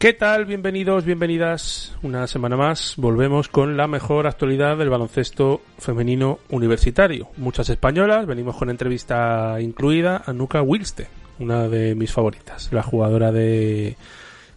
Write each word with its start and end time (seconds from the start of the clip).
¿Qué 0.00 0.14
tal? 0.14 0.46
Bienvenidos, 0.46 1.04
bienvenidas. 1.04 1.94
Una 2.02 2.26
semana 2.26 2.56
más 2.56 2.94
volvemos 2.96 3.48
con 3.48 3.76
la 3.76 3.86
mejor 3.86 4.26
actualidad 4.26 4.78
del 4.78 4.88
baloncesto 4.88 5.60
femenino 5.76 6.38
universitario. 6.48 7.28
Muchas 7.36 7.68
españolas, 7.68 8.24
venimos 8.24 8.56
con 8.56 8.70
entrevista 8.70 9.60
incluida 9.60 10.22
a 10.24 10.32
Nuka 10.32 10.62
Wilste, 10.62 11.08
una 11.38 11.68
de 11.68 11.94
mis 11.94 12.14
favoritas, 12.14 12.72
la 12.72 12.82
jugadora 12.82 13.30
de 13.30 13.98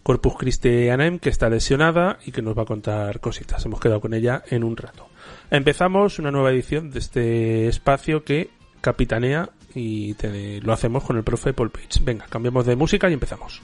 Corpus 0.02 0.34
Christi 0.38 0.88
Anem 0.88 1.18
que 1.18 1.28
está 1.28 1.50
lesionada 1.50 2.18
y 2.24 2.32
que 2.32 2.40
nos 2.40 2.56
va 2.56 2.62
a 2.62 2.64
contar 2.64 3.20
cositas. 3.20 3.66
Hemos 3.66 3.80
quedado 3.80 4.00
con 4.00 4.14
ella 4.14 4.42
en 4.48 4.64
un 4.64 4.78
rato. 4.78 5.08
Empezamos 5.50 6.18
una 6.18 6.30
nueva 6.30 6.52
edición 6.52 6.90
de 6.90 7.00
este 7.00 7.68
espacio 7.68 8.24
que 8.24 8.48
capitanea 8.80 9.50
y 9.74 10.16
lo 10.62 10.72
hacemos 10.72 11.04
con 11.04 11.18
el 11.18 11.22
profe 11.22 11.52
Paul 11.52 11.68
Page. 11.68 12.00
Venga, 12.02 12.24
cambiamos 12.30 12.64
de 12.64 12.76
música 12.76 13.10
y 13.10 13.12
empezamos. 13.12 13.60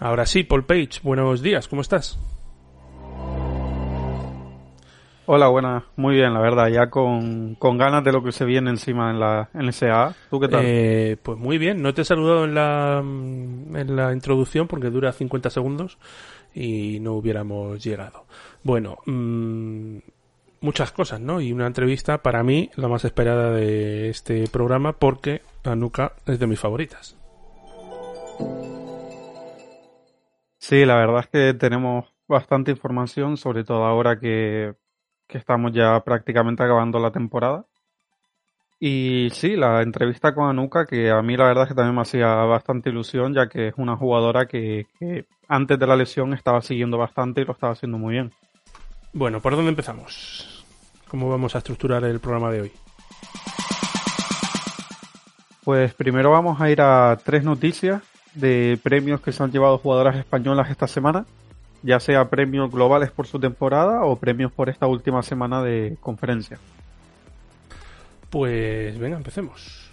Ahora 0.00 0.24
sí, 0.24 0.44
Paul 0.44 0.64
Page, 0.64 1.00
buenos 1.02 1.42
días, 1.42 1.68
¿cómo 1.68 1.82
estás? 1.82 2.18
Hola, 5.26 5.48
buenas, 5.48 5.84
muy 5.94 6.16
bien, 6.16 6.32
la 6.32 6.40
verdad, 6.40 6.68
ya 6.68 6.88
con, 6.88 7.58
ganas 7.60 8.02
de 8.02 8.10
lo 8.10 8.24
que 8.24 8.32
se 8.32 8.46
viene 8.46 8.70
encima 8.70 9.10
en 9.10 9.20
la 9.20 9.50
NSA. 9.52 10.14
¿Tú 10.30 10.40
qué 10.40 10.48
tal? 10.48 10.62
Eh, 10.64 11.18
pues 11.22 11.38
muy 11.38 11.58
bien, 11.58 11.82
no 11.82 11.92
te 11.92 12.00
he 12.00 12.04
saludado 12.06 12.46
en 12.46 12.54
la, 12.54 12.98
en 13.00 13.94
la 13.94 14.14
introducción 14.14 14.66
porque 14.66 14.88
dura 14.88 15.12
50 15.12 15.50
segundos 15.50 15.98
y 16.54 16.98
no 17.00 17.12
hubiéramos 17.12 17.84
llegado. 17.84 18.24
Bueno, 18.62 18.96
mmm, 19.04 19.98
muchas 20.62 20.92
cosas, 20.92 21.20
¿no? 21.20 21.42
Y 21.42 21.52
una 21.52 21.66
entrevista 21.66 22.22
para 22.22 22.42
mí 22.42 22.70
la 22.74 22.88
más 22.88 23.04
esperada 23.04 23.50
de 23.50 24.08
este 24.08 24.48
programa 24.48 24.94
porque 24.94 25.42
Anuka 25.62 26.14
es 26.24 26.38
de 26.38 26.46
mis 26.46 26.58
favoritas. 26.58 27.16
Sí, 30.60 30.84
la 30.84 30.96
verdad 30.96 31.20
es 31.20 31.26
que 31.28 31.54
tenemos 31.54 32.04
bastante 32.28 32.70
información, 32.70 33.38
sobre 33.38 33.64
todo 33.64 33.84
ahora 33.84 34.20
que, 34.20 34.74
estamos 35.28 35.72
ya 35.72 35.98
prácticamente 36.00 36.62
acabando 36.62 36.98
la 36.98 37.10
temporada. 37.10 37.64
Y 38.78 39.28
sí, 39.32 39.56
la 39.56 39.80
entrevista 39.80 40.34
con 40.34 40.48
Anuka, 40.48 40.84
que 40.84 41.10
a 41.10 41.22
mí 41.22 41.36
la 41.36 41.46
verdad 41.46 41.64
es 41.64 41.68
que 41.70 41.74
también 41.74 41.94
me 41.94 42.02
hacía 42.02 42.26
bastante 42.44 42.90
ilusión, 42.90 43.32
ya 43.32 43.48
que 43.48 43.68
es 43.68 43.74
una 43.78 43.96
jugadora 43.96 44.46
que, 44.46 44.86
que 44.98 45.24
antes 45.48 45.78
de 45.78 45.86
la 45.86 45.96
lesión 45.96 46.34
estaba 46.34 46.60
siguiendo 46.60 46.98
bastante 46.98 47.40
y 47.40 47.44
lo 47.44 47.52
estaba 47.52 47.72
haciendo 47.72 47.96
muy 47.96 48.12
bien. 48.12 48.30
Bueno, 49.14 49.40
¿por 49.40 49.56
dónde 49.56 49.70
empezamos? 49.70 50.64
¿Cómo 51.08 51.30
vamos 51.30 51.54
a 51.54 51.58
estructurar 51.58 52.04
el 52.04 52.20
programa 52.20 52.50
de 52.50 52.60
hoy? 52.62 52.72
Pues 55.64 55.94
primero 55.94 56.30
vamos 56.30 56.60
a 56.60 56.70
ir 56.70 56.82
a 56.82 57.18
tres 57.24 57.44
noticias 57.44 58.02
de 58.34 58.78
premios 58.82 59.20
que 59.20 59.32
se 59.32 59.42
han 59.42 59.50
llevado 59.50 59.78
jugadoras 59.78 60.16
españolas 60.16 60.70
esta 60.70 60.86
semana, 60.86 61.26
ya 61.82 62.00
sea 62.00 62.28
premios 62.28 62.70
globales 62.70 63.10
por 63.10 63.26
su 63.26 63.38
temporada 63.38 64.04
o 64.04 64.16
premios 64.16 64.52
por 64.52 64.68
esta 64.68 64.86
última 64.86 65.22
semana 65.22 65.62
de 65.62 65.96
conferencia. 66.00 66.58
Pues 68.30 68.98
venga, 68.98 69.16
empecemos. 69.16 69.90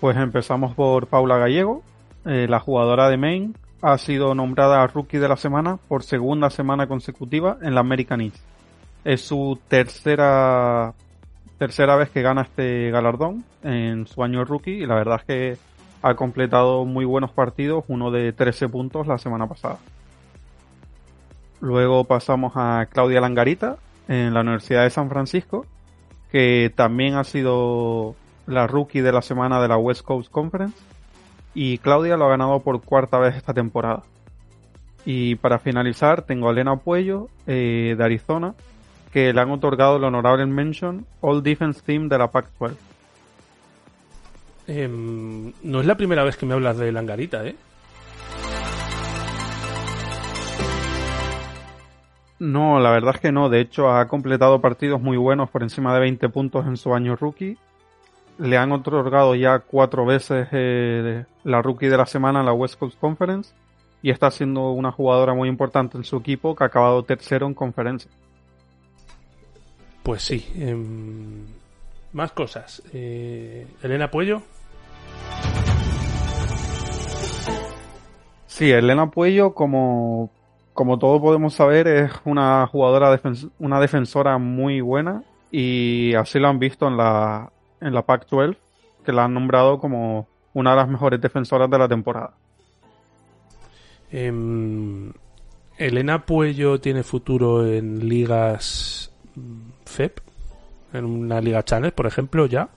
Pues 0.00 0.16
empezamos 0.16 0.74
por 0.74 1.06
Paula 1.08 1.36
Gallego, 1.36 1.82
eh, 2.24 2.46
la 2.48 2.58
jugadora 2.58 3.10
de 3.10 3.18
Maine, 3.18 3.52
ha 3.82 3.98
sido 3.98 4.34
nombrada 4.34 4.86
Rookie 4.86 5.18
de 5.18 5.28
la 5.28 5.36
Semana 5.36 5.76
por 5.76 6.02
segunda 6.02 6.50
semana 6.50 6.86
consecutiva 6.86 7.58
en 7.62 7.74
la 7.74 7.80
American 7.80 8.20
East. 8.22 8.38
Es 9.04 9.22
su 9.22 9.58
tercera 9.68 10.94
tercera 11.60 11.94
vez 11.94 12.08
que 12.08 12.22
gana 12.22 12.40
este 12.40 12.90
galardón 12.90 13.44
en 13.62 14.06
su 14.06 14.22
año 14.22 14.46
rookie 14.46 14.82
y 14.82 14.86
la 14.86 14.94
verdad 14.94 15.20
es 15.20 15.26
que 15.26 15.58
ha 16.00 16.14
completado 16.14 16.86
muy 16.86 17.04
buenos 17.04 17.32
partidos, 17.32 17.84
uno 17.88 18.10
de 18.10 18.32
13 18.32 18.70
puntos 18.70 19.06
la 19.06 19.18
semana 19.18 19.46
pasada. 19.46 19.76
Luego 21.60 22.04
pasamos 22.04 22.54
a 22.56 22.86
Claudia 22.90 23.20
Langarita 23.20 23.76
en 24.08 24.32
la 24.32 24.40
Universidad 24.40 24.84
de 24.84 24.90
San 24.90 25.10
Francisco, 25.10 25.66
que 26.32 26.72
también 26.74 27.16
ha 27.16 27.24
sido 27.24 28.14
la 28.46 28.66
rookie 28.66 29.02
de 29.02 29.12
la 29.12 29.20
semana 29.20 29.60
de 29.60 29.68
la 29.68 29.76
West 29.76 30.00
Coast 30.00 30.30
Conference 30.30 30.78
y 31.52 31.76
Claudia 31.76 32.16
lo 32.16 32.24
ha 32.24 32.30
ganado 32.30 32.60
por 32.60 32.80
cuarta 32.80 33.18
vez 33.18 33.36
esta 33.36 33.52
temporada. 33.52 34.02
Y 35.04 35.34
para 35.34 35.58
finalizar 35.58 36.22
tengo 36.22 36.48
a 36.48 36.52
Elena 36.52 36.76
Puello 36.76 37.28
eh, 37.46 37.96
de 37.98 38.02
Arizona, 38.02 38.54
que 39.12 39.32
le 39.32 39.40
han 39.40 39.50
otorgado 39.50 39.96
el 39.96 40.04
honorable 40.04 40.46
mention 40.46 41.06
All 41.20 41.42
Defense 41.42 41.80
Team 41.84 42.08
de 42.08 42.18
la 42.18 42.30
Pac-12. 42.30 42.74
Em, 44.66 45.52
no 45.62 45.80
es 45.80 45.86
la 45.86 45.96
primera 45.96 46.22
vez 46.22 46.36
que 46.36 46.46
me 46.46 46.54
hablas 46.54 46.78
de 46.78 46.92
Langarita, 46.92 47.44
¿eh? 47.44 47.56
No, 52.38 52.80
la 52.80 52.90
verdad 52.90 53.16
es 53.16 53.20
que 53.20 53.32
no. 53.32 53.50
De 53.50 53.60
hecho, 53.60 53.90
ha 53.90 54.08
completado 54.08 54.60
partidos 54.60 55.00
muy 55.00 55.18
buenos 55.18 55.50
por 55.50 55.62
encima 55.62 55.92
de 55.92 56.00
20 56.00 56.28
puntos 56.30 56.66
en 56.66 56.76
su 56.76 56.94
año 56.94 57.14
rookie. 57.14 57.58
Le 58.38 58.56
han 58.56 58.72
otorgado 58.72 59.34
ya 59.34 59.58
cuatro 59.58 60.06
veces 60.06 60.48
eh, 60.52 61.24
la 61.44 61.60
rookie 61.60 61.88
de 61.88 61.98
la 61.98 62.06
semana 62.06 62.40
en 62.40 62.46
la 62.46 62.54
West 62.54 62.78
Coast 62.78 62.98
Conference 62.98 63.52
y 64.02 64.10
está 64.10 64.30
siendo 64.30 64.70
una 64.70 64.90
jugadora 64.90 65.34
muy 65.34 65.50
importante 65.50 65.98
en 65.98 66.04
su 66.04 66.16
equipo 66.16 66.54
que 66.54 66.64
ha 66.64 66.68
acabado 66.68 67.02
tercero 67.02 67.46
en 67.46 67.52
conferencia. 67.52 68.10
Pues 70.10 70.22
sí. 70.22 70.44
Em, 70.56 71.46
más 72.12 72.32
cosas. 72.32 72.82
Eh, 72.92 73.64
Elena 73.80 74.10
Puello. 74.10 74.42
Sí, 78.48 78.72
Elena 78.72 79.08
Puello, 79.08 79.54
como, 79.54 80.28
como 80.72 80.98
todos 80.98 81.20
podemos 81.20 81.54
saber, 81.54 81.86
es 81.86 82.10
una 82.24 82.66
jugadora, 82.66 83.20
una 83.60 83.78
defensora 83.78 84.36
muy 84.38 84.80
buena 84.80 85.22
y 85.52 86.12
así 86.14 86.40
lo 86.40 86.48
han 86.48 86.58
visto 86.58 86.88
en 86.88 86.96
la, 86.96 87.52
en 87.80 87.94
la 87.94 88.04
Pac-12, 88.04 88.56
que 89.04 89.12
la 89.12 89.26
han 89.26 89.34
nombrado 89.34 89.78
como 89.78 90.26
una 90.54 90.70
de 90.70 90.76
las 90.76 90.88
mejores 90.88 91.20
defensoras 91.20 91.70
de 91.70 91.78
la 91.78 91.86
temporada. 91.86 92.32
Em, 94.10 95.12
Elena 95.78 96.26
Puello 96.26 96.80
tiene 96.80 97.04
futuro 97.04 97.64
en 97.64 98.08
ligas 98.08 99.12
FEP, 99.90 100.20
en 100.92 101.04
una 101.04 101.40
Liga 101.40 101.62
Challenge, 101.62 101.94
por 101.94 102.06
ejemplo, 102.06 102.46
ya. 102.46 102.68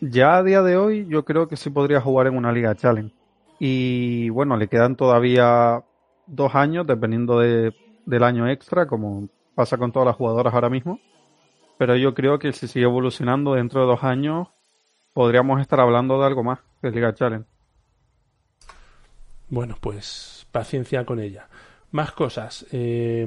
Ya 0.00 0.36
a 0.36 0.42
día 0.42 0.62
de 0.62 0.76
hoy 0.76 1.06
yo 1.08 1.24
creo 1.24 1.46
que 1.48 1.56
sí 1.56 1.70
podría 1.70 2.00
jugar 2.00 2.26
en 2.26 2.36
una 2.36 2.52
Liga 2.52 2.74
Challenge. 2.74 3.14
Y 3.58 4.30
bueno, 4.30 4.56
le 4.56 4.68
quedan 4.68 4.96
todavía 4.96 5.84
dos 6.26 6.54
años, 6.54 6.86
dependiendo 6.86 7.38
de, 7.38 7.72
del 8.06 8.24
año 8.24 8.48
extra, 8.48 8.86
como 8.86 9.28
pasa 9.54 9.76
con 9.78 9.92
todas 9.92 10.06
las 10.06 10.16
jugadoras 10.16 10.54
ahora 10.54 10.70
mismo. 10.70 10.98
Pero 11.78 11.96
yo 11.96 12.14
creo 12.14 12.38
que 12.38 12.52
si 12.52 12.66
sigue 12.66 12.84
evolucionando 12.84 13.54
dentro 13.54 13.82
de 13.82 13.86
dos 13.86 14.02
años, 14.02 14.48
podríamos 15.12 15.60
estar 15.60 15.80
hablando 15.80 16.18
de 16.18 16.26
algo 16.26 16.42
más 16.42 16.58
que 16.80 16.90
Liga 16.90 17.14
Challenge. 17.14 17.46
Bueno, 19.48 19.76
pues 19.80 20.46
paciencia 20.50 21.04
con 21.04 21.20
ella. 21.20 21.46
Más 21.92 22.12
cosas. 22.12 22.66
Eh, 22.72 23.26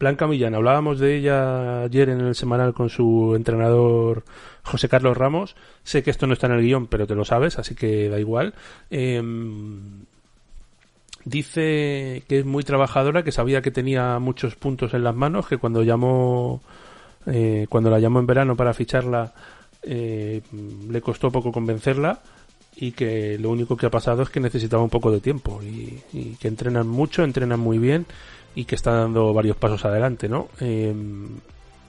Blanca 0.00 0.26
Millán, 0.26 0.54
hablábamos 0.54 0.98
de 0.98 1.16
ella 1.16 1.82
ayer 1.82 2.08
en 2.08 2.20
el 2.20 2.34
semanal 2.34 2.72
con 2.72 2.88
su 2.88 3.34
entrenador 3.36 4.24
José 4.62 4.88
Carlos 4.88 5.16
Ramos. 5.16 5.56
Sé 5.84 6.02
que 6.02 6.10
esto 6.10 6.26
no 6.26 6.32
está 6.32 6.46
en 6.46 6.54
el 6.54 6.62
guion, 6.62 6.86
pero 6.86 7.06
te 7.06 7.14
lo 7.14 7.24
sabes, 7.24 7.58
así 7.58 7.74
que 7.74 8.08
da 8.08 8.18
igual. 8.18 8.54
Em, 8.90 10.06
dice 11.24 12.24
que 12.28 12.38
es 12.40 12.44
muy 12.46 12.64
trabajadora, 12.64 13.22
que 13.22 13.30
sabía 13.30 13.62
que 13.62 13.70
tenía 13.70 14.18
muchos 14.18 14.56
puntos 14.56 14.94
en 14.94 15.04
las 15.04 15.14
manos, 15.14 15.46
que 15.46 15.58
cuando 15.58 15.82
llamó, 15.82 16.62
eh, 17.26 17.66
cuando 17.68 17.90
la 17.90 18.00
llamó 18.00 18.20
en 18.20 18.26
verano 18.26 18.56
para 18.56 18.72
ficharla, 18.72 19.34
eh, 19.82 20.42
le 20.88 21.00
costó 21.00 21.30
poco 21.30 21.52
convencerla 21.52 22.20
y 22.76 22.92
que 22.92 23.38
lo 23.38 23.50
único 23.50 23.76
que 23.76 23.86
ha 23.86 23.90
pasado 23.90 24.22
es 24.22 24.30
que 24.30 24.40
necesitaba 24.40 24.82
un 24.82 24.90
poco 24.90 25.10
de 25.10 25.20
tiempo 25.20 25.60
y, 25.62 26.36
que 26.40 26.48
entrenan 26.48 26.88
mucho, 26.88 27.24
entrenan 27.24 27.60
muy 27.60 27.78
bien 27.78 28.06
y 28.54 28.64
que 28.64 28.74
está 28.74 28.92
dando 28.92 29.32
varios 29.32 29.56
pasos 29.56 29.84
adelante, 29.84 30.28
¿no? 30.28 30.48
Em, 30.60 31.28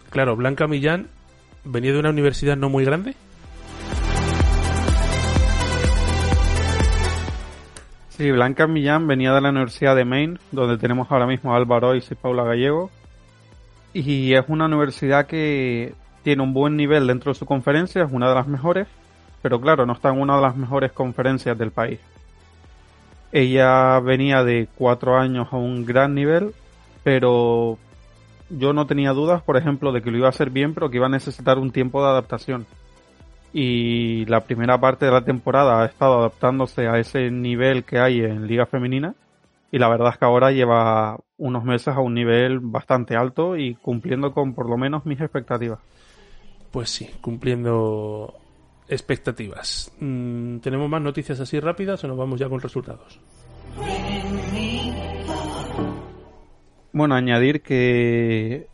claro, 0.10 0.36
Blanca 0.36 0.68
Millán 0.68 1.08
venía 1.64 1.94
de 1.94 2.00
una 2.00 2.10
universidad 2.10 2.58
no 2.58 2.70
muy 2.70 2.86
grande. 2.86 3.16
Sí, 8.10 8.30
Blanca 8.30 8.68
Millán 8.68 9.08
venía 9.08 9.34
de 9.34 9.42
la 9.42 9.50
Universidad 9.50 9.96
de 9.96 10.06
Maine, 10.06 10.38
donde 10.52 10.78
tenemos 10.78 11.10
ahora 11.10 11.26
mismo 11.26 11.54
a 11.54 11.58
Álvaro 11.58 11.96
y 11.96 12.02
Paula 12.22 12.44
Gallego. 12.44 12.92
Y 13.94 14.34
es 14.34 14.44
una 14.48 14.66
universidad 14.66 15.26
que 15.26 15.96
tiene 16.24 16.44
un 16.44 16.54
buen 16.54 16.76
nivel 16.78 17.08
dentro 17.08 17.32
de 17.32 17.40
su 17.40 17.46
conferencia, 17.46 18.04
es 18.04 18.12
una 18.12 18.30
de 18.30 18.36
las 18.36 18.48
mejores, 18.48 18.88
pero 19.42 19.60
claro, 19.60 19.86
no 19.86 19.94
está 19.94 20.10
en 20.10 20.22
una 20.22 20.36
de 20.36 20.42
las 20.42 20.56
mejores 20.56 20.92
conferencias 20.92 21.58
del 21.58 21.72
país. 21.72 22.00
Ella 23.32 24.00
venía 24.00 24.44
de 24.44 24.68
cuatro 24.76 25.18
años 25.18 25.48
a 25.52 25.58
un 25.58 25.86
gran 25.86 26.14
nivel, 26.14 26.54
pero 27.04 27.78
yo 28.50 28.74
no 28.74 28.86
tenía 28.86 29.12
dudas, 29.12 29.42
por 29.42 29.58
ejemplo, 29.58 29.92
de 29.92 30.02
que 30.02 30.12
lo 30.12 30.18
iba 30.18 30.28
a 30.28 30.32
hacer 30.32 30.50
bien, 30.50 30.74
pero 30.74 30.90
que 30.90 30.98
iba 30.98 31.06
a 31.06 31.10
necesitar 31.10 31.58
un 31.58 31.72
tiempo 31.72 32.04
de 32.04 32.10
adaptación. 32.10 32.66
Y 33.54 34.26
la 34.26 34.42
primera 34.42 34.80
parte 34.80 35.06
de 35.06 35.12
la 35.12 35.24
temporada 35.24 35.82
ha 35.82 35.86
estado 35.86 36.20
adaptándose 36.20 36.88
a 36.88 37.00
ese 37.00 37.32
nivel 37.32 37.84
que 37.84 38.00
hay 38.00 38.22
en 38.22 38.48
Liga 38.48 38.66
Femenina. 38.66 39.16
Y 39.72 39.80
la 39.80 39.88
verdad 39.88 40.10
es 40.10 40.18
que 40.18 40.26
ahora 40.26 40.52
lleva 40.52 41.18
unos 41.38 41.64
meses 41.64 41.96
a 41.96 42.02
un 42.02 42.14
nivel 42.14 42.60
bastante 42.60 43.16
alto 43.16 43.56
y 43.56 43.76
cumpliendo 43.76 44.34
con 44.34 44.54
por 44.54 44.70
lo 44.70 44.78
menos 44.78 45.06
mis 45.06 45.20
expectativas. 45.22 45.80
Pues 46.72 46.90
sí, 46.90 47.10
cumpliendo 47.22 48.41
expectativas. 48.88 49.92
Mm, 50.00 50.60
¿Tenemos 50.60 50.90
más 50.90 51.02
noticias 51.02 51.40
así 51.40 51.60
rápidas 51.60 52.04
o 52.04 52.08
nos 52.08 52.18
vamos 52.18 52.40
ya 52.40 52.50
con 52.50 52.60
resultados? 52.60 53.20
Bueno, 56.94 57.16
añadir 57.16 57.62
que 57.62 58.68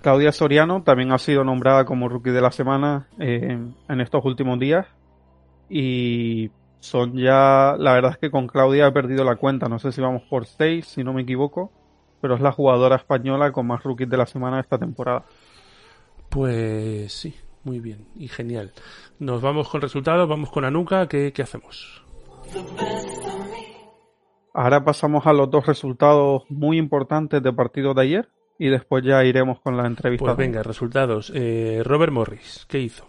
Claudia 0.00 0.32
Soriano 0.32 0.82
también 0.82 1.12
ha 1.12 1.18
sido 1.18 1.44
nombrada 1.44 1.84
como 1.84 2.08
rookie 2.08 2.30
de 2.30 2.40
la 2.40 2.50
semana 2.50 3.08
eh, 3.18 3.58
en 3.88 4.00
estos 4.00 4.24
últimos 4.24 4.58
días. 4.58 4.86
Y 5.68 6.50
son 6.80 7.16
ya, 7.16 7.74
la 7.78 7.94
verdad 7.94 8.12
es 8.12 8.18
que 8.18 8.30
con 8.30 8.46
Claudia 8.46 8.86
he 8.86 8.92
perdido 8.92 9.24
la 9.24 9.36
cuenta, 9.36 9.68
no 9.68 9.78
sé 9.78 9.92
si 9.92 10.02
vamos 10.02 10.22
por 10.28 10.46
6, 10.46 10.86
si 10.86 11.02
no 11.02 11.14
me 11.14 11.22
equivoco, 11.22 11.72
pero 12.20 12.34
es 12.34 12.42
la 12.42 12.52
jugadora 12.52 12.96
española 12.96 13.52
con 13.52 13.66
más 13.66 13.82
rookies 13.82 14.08
de 14.10 14.16
la 14.18 14.26
semana 14.26 14.56
de 14.56 14.62
esta 14.62 14.78
temporada. 14.78 15.24
Pues 16.28 17.12
sí, 17.12 17.34
muy 17.64 17.80
bien 17.80 18.06
y 18.16 18.28
genial. 18.28 18.72
Nos 19.18 19.42
vamos 19.42 19.68
con 19.68 19.80
resultados, 19.80 20.28
vamos 20.28 20.50
con 20.50 20.64
Anuka, 20.64 21.08
¿qué, 21.08 21.32
qué 21.32 21.42
hacemos? 21.42 22.04
Ahora 24.52 24.84
pasamos 24.84 25.26
a 25.26 25.32
los 25.32 25.50
dos 25.50 25.66
resultados 25.66 26.44
muy 26.48 26.78
importantes 26.78 27.42
de 27.42 27.52
partido 27.52 27.94
de 27.94 28.02
ayer 28.02 28.28
y 28.58 28.68
después 28.68 29.04
ya 29.04 29.24
iremos 29.24 29.60
con 29.60 29.76
la 29.76 29.86
entrevista. 29.86 30.26
Pues 30.26 30.36
venga, 30.36 30.62
resultados. 30.62 31.32
Eh, 31.34 31.82
Robert 31.84 32.12
Morris, 32.12 32.64
¿qué 32.68 32.78
hizo? 32.78 33.06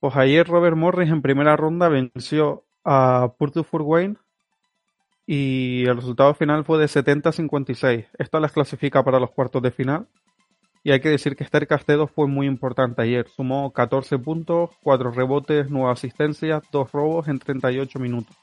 Pues 0.00 0.14
ayer 0.14 0.46
Robert 0.46 0.76
Morris 0.76 1.10
en 1.10 1.22
primera 1.22 1.56
ronda 1.56 1.88
venció 1.88 2.64
a 2.84 3.32
Purtufur 3.36 3.82
Wayne 3.82 4.16
y 5.26 5.84
el 5.86 5.96
resultado 5.96 6.32
final 6.34 6.64
fue 6.64 6.78
de 6.78 6.86
70-56. 6.86 8.06
Esto 8.16 8.40
las 8.40 8.52
clasifica 8.52 9.02
para 9.02 9.18
los 9.18 9.32
cuartos 9.32 9.60
de 9.60 9.72
final. 9.72 10.06
Y 10.84 10.92
hay 10.92 11.00
que 11.00 11.10
decir 11.10 11.36
que 11.36 11.44
Esther 11.44 11.66
Castedo 11.66 12.06
fue 12.06 12.26
muy 12.26 12.46
importante 12.46 13.02
ayer. 13.02 13.28
Sumó 13.28 13.72
14 13.72 14.18
puntos, 14.18 14.70
4 14.82 15.10
rebotes, 15.10 15.70
9 15.70 15.90
asistencias, 15.90 16.62
2 16.70 16.92
robos 16.92 17.28
en 17.28 17.38
38 17.38 17.98
minutos. 17.98 18.36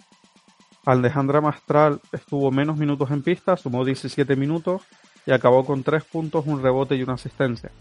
Alejandra 0.86 1.42
Mastral 1.42 2.00
estuvo 2.12 2.52
menos 2.52 2.78
minutos 2.78 3.10
en 3.10 3.24
pista, 3.24 3.58
sumó 3.58 3.84
17 3.84 4.36
minutos 4.36 4.84
y 5.26 5.32
acabó 5.32 5.66
con 5.66 5.84
3 5.84 6.04
puntos, 6.04 6.46
un 6.46 6.62
rebote 6.62 6.96
y 6.96 7.04
una 7.04 7.14
asistencia. 7.14 7.72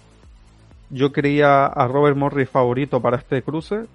Yo 0.89 1.13
creía 1.13 1.67
a 1.67 1.87
Robert 1.87 2.17
Morris 2.17 2.49
favorito 2.49 3.01
para 3.01 3.19
este 3.19 3.43
cruce 3.43 3.87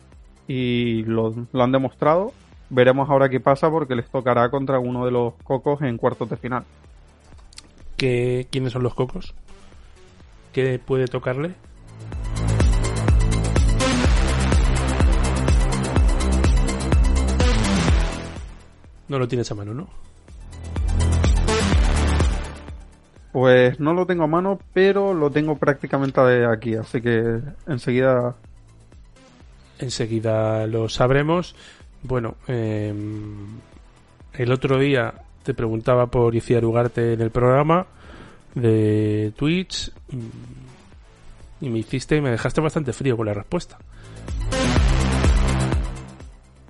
y 0.47 1.03
lo, 1.03 1.33
han 1.53 1.71
demostrado. 1.71 2.33
Veremos 2.69 3.09
ahora 3.09 3.29
qué 3.29 3.39
pasa 3.39 3.69
porque 3.71 3.95
les 3.95 4.09
tocará 4.09 4.50
contra 4.51 4.79
uno 4.79 5.06
de 5.06 5.11
los 5.11 5.33
cocos 5.44 5.81
en 5.81 5.97
cuartos 5.97 6.29
de 6.29 6.38
final. 6.38 6.63
¿Qué, 7.97 8.47
¿Quiénes 8.51 8.73
son 8.73 8.83
los 8.83 8.94
cocos? 8.94 9.33
¿Qué 10.59 10.77
puede 10.77 11.07
tocarle? 11.07 11.53
No 19.07 19.19
lo 19.19 19.25
tienes 19.29 19.50
a 19.50 19.56
mano, 19.56 19.73
¿no? 19.73 19.88
Pues 23.31 23.79
no 23.79 23.94
lo 23.94 24.06
tengo 24.06 24.25
a 24.25 24.27
mano, 24.27 24.59
pero 24.73 25.13
lo 25.13 25.31
tengo 25.31 25.56
prácticamente 25.57 26.19
aquí, 26.45 26.75
así 26.75 27.00
que 27.00 27.39
enseguida... 27.65 28.35
Enseguida 29.79 30.67
lo 30.67 30.89
sabremos. 30.89 31.56
Bueno, 32.03 32.35
em, 32.47 33.59
el 34.33 34.51
otro 34.51 34.77
día 34.77 35.13
te 35.44 35.53
preguntaba 35.53 36.07
por 36.07 36.35
Iciar 36.35 36.65
Ugarte 36.65 37.13
en 37.13 37.21
el 37.21 37.31
programa 37.31 37.88
de 38.56 39.34
Twitch 39.36 39.92
y 41.62 41.69
me 41.69 41.80
hiciste 41.80 42.16
y 42.16 42.22
me 42.22 42.31
dejaste 42.31 42.62
bastante 42.62 42.94
frío 42.94 43.18
con 43.18 43.25
la 43.25 43.34
respuesta. 43.34 43.78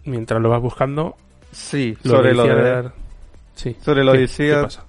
Mientras 0.05 0.41
lo 0.41 0.49
vas 0.49 0.61
buscando, 0.61 1.15
sí, 1.51 1.95
sobre 2.03 2.33
lo 2.33 2.43
de... 2.43 2.91
Sí. 3.55 3.75
Sobre 3.81 4.03
lo 4.03 4.13
¿Qué 4.13 4.57
pasa? 4.61 4.85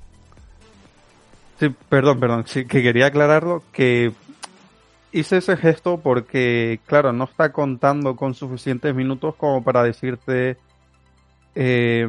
Sí, 1.58 1.74
perdón, 1.88 2.20
perdón. 2.20 2.44
Sí, 2.46 2.64
que 2.64 2.82
quería 2.82 3.06
aclararlo 3.06 3.62
que 3.72 4.12
hice 5.12 5.38
ese 5.38 5.56
gesto 5.56 6.00
porque, 6.00 6.80
claro, 6.86 7.12
no 7.12 7.24
está 7.24 7.52
contando 7.52 8.16
con 8.16 8.34
suficientes 8.34 8.94
minutos 8.94 9.34
como 9.34 9.62
para 9.62 9.82
decirte 9.82 10.56
eh, 11.54 12.08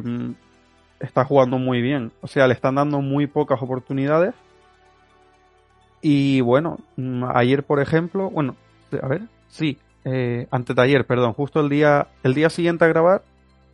está 1.00 1.24
jugando 1.24 1.58
muy 1.58 1.82
bien. 1.82 2.12
O 2.20 2.28
sea, 2.28 2.46
le 2.46 2.54
están 2.54 2.76
dando 2.76 3.00
muy 3.00 3.26
pocas 3.26 3.60
oportunidades. 3.60 4.34
Y 6.02 6.40
bueno, 6.40 6.78
mm, 6.96 7.24
ayer, 7.32 7.62
por 7.62 7.80
ejemplo, 7.80 8.28
bueno, 8.28 8.56
a 9.00 9.06
ver, 9.06 9.22
sí, 9.48 9.78
eh, 10.04 10.48
antes 10.50 10.74
de 10.74 10.82
ayer, 10.82 11.06
perdón, 11.06 11.32
justo 11.32 11.60
el 11.60 11.68
día, 11.68 12.08
el 12.24 12.34
día 12.34 12.50
siguiente 12.50 12.84
a 12.84 12.88
grabar, 12.88 13.22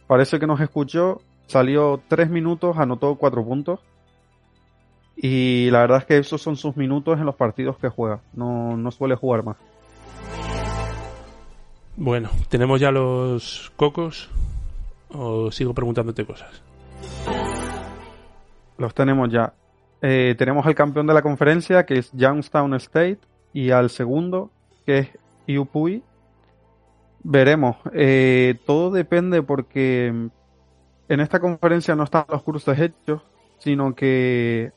parece 0.07 0.39
que 0.39 0.47
nos 0.47 0.61
escuchó, 0.61 1.23
salió 1.47 2.01
tres 2.07 2.29
minutos, 2.29 2.77
anotó 2.77 3.15
cuatro 3.17 3.45
puntos. 3.45 3.81
Y 5.17 5.71
la 5.71 5.81
verdad 5.81 5.99
es 5.99 6.05
que 6.05 6.19
esos 6.19 6.41
son 6.41 6.57
sus 6.57 6.77
minutos 6.77 7.19
en 7.19 7.27
los 7.27 7.35
partidos 7.35 7.77
que 7.79 7.89
juega. 7.89 8.21
No, 8.35 8.77
no 8.77 8.91
suele 8.93 9.17
jugar 9.17 9.43
más. 9.43 9.57
Bueno, 11.97 12.31
¿tenemos 12.49 12.81
ya 12.81 12.93
los 12.93 13.73
cocos? 13.75 14.31
¿O 15.09 15.51
sigo 15.51 15.75
preguntándote 15.75 16.25
cosas? 16.25 16.63
Los 18.77 18.95
tenemos 18.95 19.29
ya. 19.33 19.55
Eh, 20.03 20.35
tenemos 20.39 20.67
al 20.67 20.75
campeón 20.75 21.07
de 21.07 21.15
la 21.15 21.23
conferencia, 21.23 21.85
que 21.87 21.99
es 21.99 22.11
Youngstown 22.13 22.75
State, 22.75 23.19
y 23.53 23.71
al 23.71 23.91
segundo, 23.91 24.51
que 24.87 24.99
es 24.99 25.59
UPUI. 25.59 26.03
Veremos. 27.23 27.77
Eh, 27.93 28.59
todo 28.65 28.91
depende 28.91 29.43
porque 29.43 30.07
en 31.09 31.21
esta 31.21 31.41
conferencia 31.41 31.97
no 31.97 32.05
están 32.05 32.27
los 32.29 32.43
cruces 32.43 32.79
hechos, 32.79 33.23
sino 33.59 33.95
que 33.95 34.73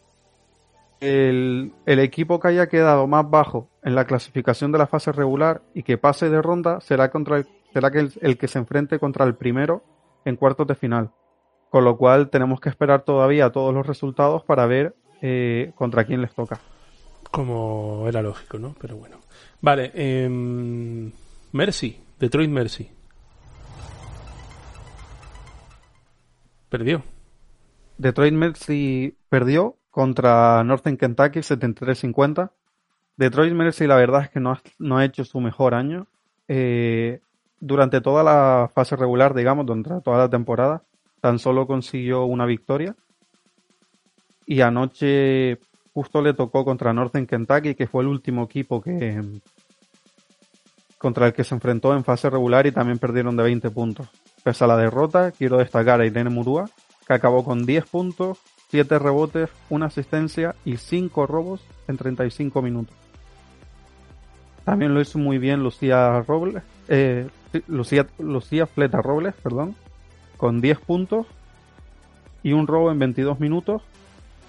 el, 1.02 1.74
equipo 1.86 2.40
que 2.40 2.50
haya 2.50 2.68
quedado 2.68 3.08
más 3.08 3.30
bajo 3.30 3.70
en 3.84 3.96
la 3.96 4.06
clasificación 4.06 4.72
de 4.72 4.78
la 4.78 4.88
fase 4.88 5.12
regular 5.12 5.62
y 5.74 5.84
que 5.84 5.98
pase 5.98 6.30
de 6.30 6.42
ronda 6.42 6.80
será, 6.80 7.10
contra 7.10 7.38
el, 7.38 7.48
será 7.74 7.92
que 7.92 8.10
el, 8.22 8.38
que 8.38 8.48
se 8.48 8.60
enfrente 8.60 9.00
contra 9.00 9.26
el 9.26 9.36
primero 9.36 9.84
en 10.26 10.36
cuartos 10.36 10.68
de 10.68 10.76
final. 10.76 11.12
Con 11.70 11.86
lo 11.86 11.98
cual 11.98 12.30
tenemos 12.30 12.60
que 12.60 12.70
esperar 12.70 13.04
todavía 13.04 13.52
todos 13.52 13.74
los 13.74 13.88
resultados 13.88 14.44
para 14.44 14.66
ver 14.68 14.96
eh, 15.22 15.72
contra 15.76 16.06
quién 16.06 16.22
les 16.22 16.34
toca. 16.34 16.60
Como 17.30 18.06
era 18.08 18.22
lógico, 18.22 18.58
¿no? 18.60 18.76
Pero 18.80 18.98
bueno. 18.98 19.18
Vale, 19.62 19.92
eh, 19.94 20.28
Mercy, 21.52 22.00
Detroit 22.20 22.50
Mercy. 22.50 22.90
Perdió. 26.70 27.04
Detroit 27.98 28.34
Mercy 28.34 29.16
perdió 29.30 29.76
contra 29.92 30.64
Northern 30.64 30.98
Kentucky 30.98 31.40
73-50. 31.40 32.52
Detroit 33.18 33.54
Mercy 33.54 33.86
la 33.86 33.98
verdad 33.98 34.24
es 34.24 34.30
que 34.30 34.40
no 34.40 34.58
ha, 34.98 35.06
hecho 35.06 35.26
su 35.26 35.40
mejor 35.40 35.76
año. 35.76 36.08
Eh, 36.48 37.20
durante 37.60 38.02
toda 38.02 38.24
la 38.24 38.72
fase 38.74 38.96
regular, 38.96 39.36
digamos, 39.36 39.66
durante 39.66 39.92
toda 40.02 40.18
la 40.18 40.30
temporada, 40.30 40.84
tan 41.20 41.38
solo 41.38 41.68
consiguió 41.68 42.26
una 42.26 42.46
victoria. 42.46 42.96
Y 44.52 44.60
anoche 44.60 45.60
justo 45.94 46.22
le 46.22 46.34
tocó 46.34 46.66
contra 46.66 46.92
Northern 46.92 47.26
Kentucky, 47.26 47.74
que 47.74 47.88
fue 47.88 48.04
el 48.04 48.10
último 48.10 48.44
equipo 48.44 48.82
que 48.82 49.18
contra 50.98 51.28
el 51.28 51.34
que 51.34 51.46
se 51.46 51.56
enfrentó 51.56 51.96
en 51.96 52.04
fase 52.04 52.30
regular 52.30 52.68
y 52.68 52.74
también 52.74 53.00
perdieron 53.00 53.38
de 53.38 53.44
20 53.44 53.70
puntos. 53.70 54.10
Pese 54.44 54.66
a 54.66 54.68
la 54.68 54.76
derrota, 54.76 55.32
quiero 55.32 55.60
destacar 55.60 56.02
a 56.02 56.06
Irene 56.06 56.30
Murúa, 56.30 56.70
que 57.08 57.14
acabó 57.14 57.46
con 57.46 57.66
10 57.66 57.86
puntos, 57.86 58.40
7 58.72 59.00
rebotes, 59.00 59.50
una 59.70 59.86
asistencia 59.86 60.54
y 60.66 60.76
5 60.76 61.28
robos 61.28 61.62
en 61.88 61.96
35 61.96 62.62
minutos. 62.62 62.94
También 64.66 64.94
lo 64.94 65.00
hizo 65.00 65.18
muy 65.18 65.38
bien 65.38 65.64
Lucía 65.64 66.26
Robles, 66.28 66.62
eh, 66.90 67.30
Lucía, 67.68 68.06
Lucía 68.20 68.68
Fleta 68.68 69.02
Robles, 69.02 69.34
perdón, 69.42 69.78
con 70.36 70.60
10 70.60 70.78
puntos 70.80 71.26
y 72.44 72.52
un 72.52 72.68
robo 72.68 72.92
en 72.92 73.00
22 73.00 73.40
minutos. 73.40 73.82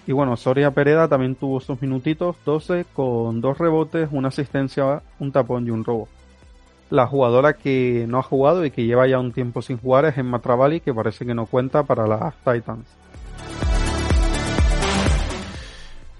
Y 0.05 0.11
bueno, 0.11 0.35
Soria 0.35 0.71
Pereda 0.71 1.07
también 1.07 1.35
tuvo 1.35 1.61
sus 1.61 1.81
minutitos, 1.81 2.35
12 2.45 2.85
con 2.93 3.39
dos 3.39 3.57
rebotes, 3.57 4.09
una 4.11 4.27
asistencia, 4.27 5.01
un 5.19 5.31
tapón 5.31 5.65
y 5.65 5.69
un 5.69 5.85
robo. 5.85 6.09
La 6.89 7.07
jugadora 7.07 7.53
que 7.53 8.05
no 8.07 8.19
ha 8.19 8.23
jugado 8.23 8.65
y 8.65 8.71
que 8.71 8.85
lleva 8.85 9.07
ya 9.07 9.19
un 9.19 9.31
tiempo 9.31 9.61
sin 9.61 9.77
jugar 9.77 10.05
es 10.05 10.17
Emma 10.17 10.39
Travali, 10.39 10.81
que 10.81 10.93
parece 10.93 11.25
que 11.25 11.33
no 11.33 11.45
cuenta 11.45 11.83
para 11.83 12.05
las 12.05 12.35
Titans. 12.43 12.85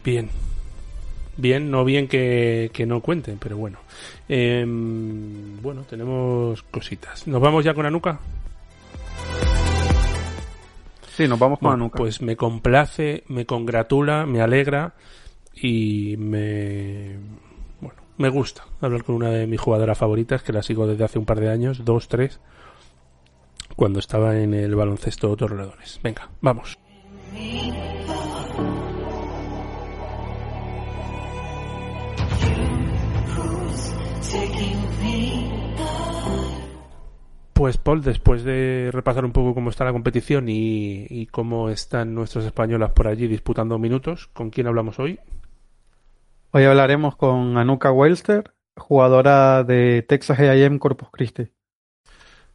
Bien. 0.04 0.30
Bien, 1.36 1.70
no 1.70 1.84
bien 1.84 2.08
que, 2.08 2.86
no 2.88 3.02
cuenten, 3.02 3.38
pero 3.38 3.58
bueno. 3.58 3.80
Em, 4.30 5.62
bueno, 5.62 5.82
tenemos 5.90 6.62
cositas. 6.64 7.28
¿Nos 7.28 7.42
vamos 7.42 7.66
ya 7.66 7.74
con 7.74 7.86
Anuka? 7.86 8.20
Sí, 11.16 11.28
nos 11.28 11.38
vamos 11.40 11.60
con 11.60 11.72
Anuka. 11.72 11.98
Pues 11.98 12.22
me 12.22 12.36
complace, 12.36 13.24
me 13.28 13.46
congratula, 13.46 14.26
me 14.26 14.42
alegra 14.42 14.96
y 15.54 16.16
me 16.18 17.18
bueno, 17.80 18.02
me 18.18 18.30
gusta 18.30 18.64
hablar 18.82 19.04
con 19.04 19.16
una 19.16 19.30
de 19.30 19.46
mis 19.46 19.62
jugadoras 19.62 19.98
favoritas 19.98 20.42
que 20.42 20.54
la 20.54 20.64
sigo 20.64 20.88
desde 20.88 21.04
hace 21.04 21.20
un 21.20 21.26
par 21.26 21.40
de 21.40 21.50
años, 21.50 21.86
dos, 21.86 22.08
tres, 22.08 22.40
cuando 23.76 24.00
estaba 24.00 24.40
en 24.40 24.54
el 24.54 24.76
baloncesto 24.76 25.36
Torrelodones. 25.36 26.00
Venga, 26.02 26.30
vamos. 26.42 26.80
Pues 37.54 37.78
Paul, 37.78 38.02
después 38.02 38.44
de 38.44 38.90
repasar 38.92 39.26
un 39.26 39.32
poco 39.32 39.54
cómo 39.54 39.70
está 39.70 39.86
la 39.86 39.92
competición 39.92 40.46
y, 40.48 41.28
cómo 41.28 41.70
están 41.70 42.16
nuestros 42.16 42.46
españolas 42.46 42.92
por 42.92 43.08
allí 43.08 43.28
disputando 43.28 43.78
minutos, 43.78 44.28
¿con 44.28 44.50
quién 44.50 44.66
hablamos 44.66 45.00
hoy? 45.00 45.20
Hoy 46.52 46.64
hablaremos 46.64 47.16
con 47.16 47.56
Anuka 47.58 47.92
Welster, 47.92 48.52
jugadora 48.76 49.64
de 49.64 50.02
Texas 50.02 50.40
A&M 50.40 50.80
Corpus 50.80 51.10
Christi. 51.12 51.48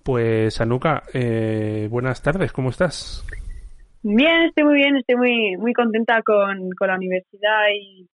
Pues 0.03 0.61
Anuka, 0.61 1.05
eh, 1.15 1.87
buenas 1.89 2.21
tardes, 2.21 2.53
¿cómo 2.53 2.71
estás? 2.71 3.25
Bien, 4.03 4.43
estoy 4.49 4.65
muy 4.65 4.75
bien, 4.75 4.97
estoy 4.97 5.17
muy 5.17 5.57
muy 5.59 5.73
contenta 5.75 6.23
con, 6.23 6.71
con 6.73 6.89
la 6.89 6.97
universidad 6.97 7.69
y, 7.73 8.09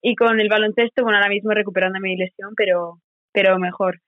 y 0.00 0.14
con 0.14 0.38
el 0.38 0.48
baloncesto, 0.48 1.02
bueno, 1.02 1.18
ahora 1.18 1.30
mismo 1.30 1.50
recuperando 1.50 1.98
mi 1.98 2.16
lesión, 2.16 2.54
pero, 2.56 3.00
pero 3.32 3.58
mejor. 3.58 4.00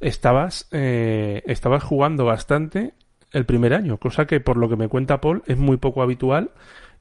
Estabas, 0.00 0.68
eh, 0.72 1.42
estabas 1.46 1.82
jugando 1.82 2.24
bastante 2.24 2.92
el 3.32 3.44
primer 3.44 3.74
año, 3.74 3.98
cosa 3.98 4.26
que 4.26 4.40
por 4.40 4.56
lo 4.56 4.68
que 4.68 4.76
me 4.76 4.88
cuenta 4.88 5.20
Paul 5.20 5.42
es 5.46 5.58
muy 5.58 5.76
poco 5.76 6.02
habitual 6.02 6.50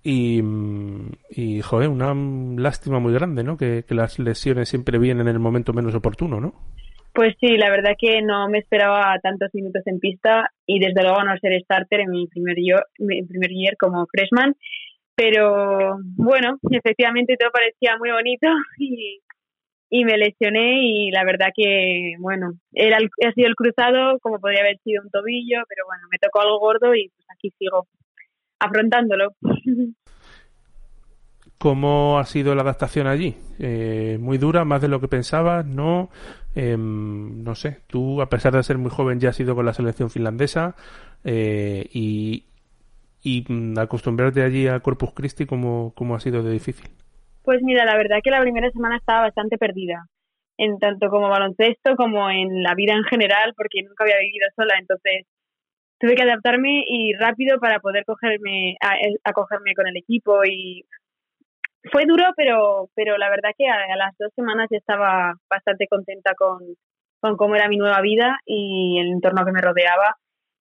y, 0.04 0.42
y 1.30 1.62
joder, 1.62 1.90
una 1.90 2.14
lástima 2.62 3.00
muy 3.00 3.14
grande, 3.14 3.44
¿no? 3.44 3.58
Que, 3.58 3.84
que 3.88 3.96
las 3.96 4.20
lesiones 4.20 4.70
siempre 4.70 5.00
vienen 5.00 5.28
en 5.28 5.36
el 5.36 5.40
momento 5.40 5.74
menos 5.74 5.96
oportuno, 5.96 6.40
¿no? 6.40 6.54
Pues 7.14 7.36
sí, 7.40 7.58
la 7.58 7.72
verdad 7.72 7.94
que 7.98 8.22
no 8.22 8.48
me 8.48 8.60
esperaba 8.60 9.18
tantos 9.24 9.50
minutos 9.54 9.82
en 9.86 10.00
pista 10.00 10.52
y 10.66 10.80
desde 10.80 11.02
luego 11.02 11.24
no 11.24 11.38
ser 11.38 11.60
starter 11.62 12.02
en 12.02 12.12
mi 12.12 12.28
primer 12.28 12.56
year, 12.58 12.84
mi 13.00 13.24
primer 13.24 13.50
year 13.50 13.76
como 13.78 14.06
freshman 14.06 14.56
pero 15.18 15.98
bueno, 16.16 16.60
efectivamente 16.70 17.38
todo 17.40 17.50
parecía 17.52 17.98
muy 17.98 18.12
bonito 18.12 18.48
y, 18.78 19.20
y 19.90 20.04
me 20.04 20.18
lesioné 20.18 20.82
y 20.84 21.12
la 21.12 21.24
verdad 21.24 21.48
que, 21.56 22.16
bueno, 22.20 22.54
era 22.74 22.98
ha 22.98 23.32
sido 23.32 23.48
el 23.48 23.56
cruzado 23.56 24.20
como 24.20 24.40
podría 24.40 24.62
haber 24.62 24.78
sido 24.84 25.02
un 25.04 25.10
tobillo, 25.10 25.64
pero 25.68 25.86
bueno, 25.88 26.08
me 26.12 26.18
tocó 26.20 26.42
algo 26.42 26.60
gordo 26.60 26.94
y 26.94 27.10
pues 27.10 27.28
aquí 27.36 27.54
sigo 27.58 27.88
afrontándolo. 28.60 29.34
¿Cómo 31.58 32.20
ha 32.20 32.26
sido 32.26 32.54
la 32.54 32.62
adaptación 32.62 33.08
allí? 33.08 33.36
Eh, 33.58 34.18
¿Muy 34.20 34.38
dura, 34.38 34.64
más 34.64 34.80
de 34.82 34.90
lo 34.90 35.02
que 35.02 35.08
pensabas? 35.08 35.66
¿No? 35.66 36.10
Em, 36.54 37.44
no 37.44 37.56
sé, 37.56 37.80
tú 37.88 38.22
a 38.22 38.30
pesar 38.30 38.54
de 38.54 38.62
ser 38.64 38.78
muy 38.78 38.92
joven 38.92 39.20
ya 39.20 39.30
has 39.30 39.40
ido 39.40 39.56
con 39.56 39.66
la 39.66 39.74
selección 39.74 40.10
finlandesa 40.10 40.76
eh, 41.24 41.88
y, 41.92 42.46
y 43.24 43.46
mm, 43.48 43.80
acostumbrarte 43.80 44.44
allí 44.44 44.68
a 44.68 44.80
Corpus 44.82 45.12
Christi, 45.14 45.46
¿cómo, 45.46 45.94
cómo 45.96 46.16
ha 46.16 46.20
sido 46.20 46.44
de 46.44 46.52
difícil? 46.52 46.90
Pues 47.48 47.62
mira, 47.64 47.86
la 47.86 47.96
verdad 47.96 48.18
que 48.22 48.30
la 48.30 48.42
primera 48.42 48.70
semana 48.72 48.98
estaba 48.98 49.22
bastante 49.22 49.58
perdida, 49.58 50.06
en 50.58 50.80
tanto 50.80 51.08
como 51.10 51.30
baloncesto 51.30 51.96
como 51.96 52.30
en 52.30 52.62
la 52.62 52.76
vida 52.76 52.92
en 52.92 53.06
general, 53.06 53.54
porque 53.56 53.84
nunca 53.84 54.04
había 54.04 54.20
vivido 54.20 54.50
sola, 54.54 54.74
entonces 54.78 55.26
tuve 55.98 56.16
que 56.16 56.24
adaptarme 56.24 56.84
y 56.86 57.14
rápido 57.14 57.58
para 57.62 57.80
poder 57.80 58.04
cogerme, 58.04 58.76
acogerme 59.24 59.74
con 59.76 59.88
el 59.88 59.96
equipo 59.96 60.44
y 60.44 60.84
fue 61.90 62.04
duro, 62.06 62.26
pero, 62.36 62.90
pero 62.96 63.18
la 63.18 63.30
verdad 63.30 63.52
que 63.58 63.70
a, 63.70 63.96
las 63.96 64.14
dos 64.20 64.34
semanas 64.36 64.68
ya 64.70 64.80
estaba 64.80 65.34
bastante 65.50 65.88
contenta 65.88 66.34
con, 66.38 66.60
con 67.22 67.38
cómo 67.38 67.56
era 67.56 67.70
mi 67.70 67.78
nueva 67.78 68.02
vida 68.02 68.40
y 68.46 69.00
el 69.00 69.08
entorno 69.08 69.46
que 69.46 69.54
me 69.54 69.62
rodeaba. 69.62 70.18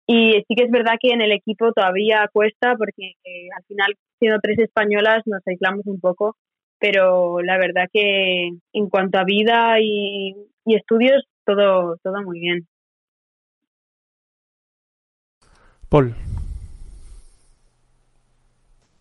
Y 0.07 0.45
sí 0.47 0.55
que 0.55 0.63
es 0.63 0.71
verdad 0.71 0.99
que 1.01 1.11
en 1.11 1.21
el 1.21 1.33
equipo 1.33 1.73
todavía 1.73 2.29
cuesta 2.33 2.77
porque 2.77 3.15
eh, 3.25 3.49
al 3.57 3.65
final, 3.65 3.93
siendo 4.21 4.39
tres 4.41 4.61
españolas, 4.61 5.25
nos 5.27 5.43
aislamos 5.49 5.85
un 5.87 5.99
poco, 5.99 6.37
pero 6.79 7.41
la 7.43 7.59
verdad 7.59 7.89
que 7.93 8.51
en 8.73 8.89
cuanto 8.89 9.19
a 9.19 9.25
vida 9.25 9.81
y, 9.81 10.35
estudios, 10.67 11.25
todo, 11.45 11.97
todo 12.03 12.23
muy 12.23 12.41
bien. 12.41 12.67
Paul. 15.89 16.15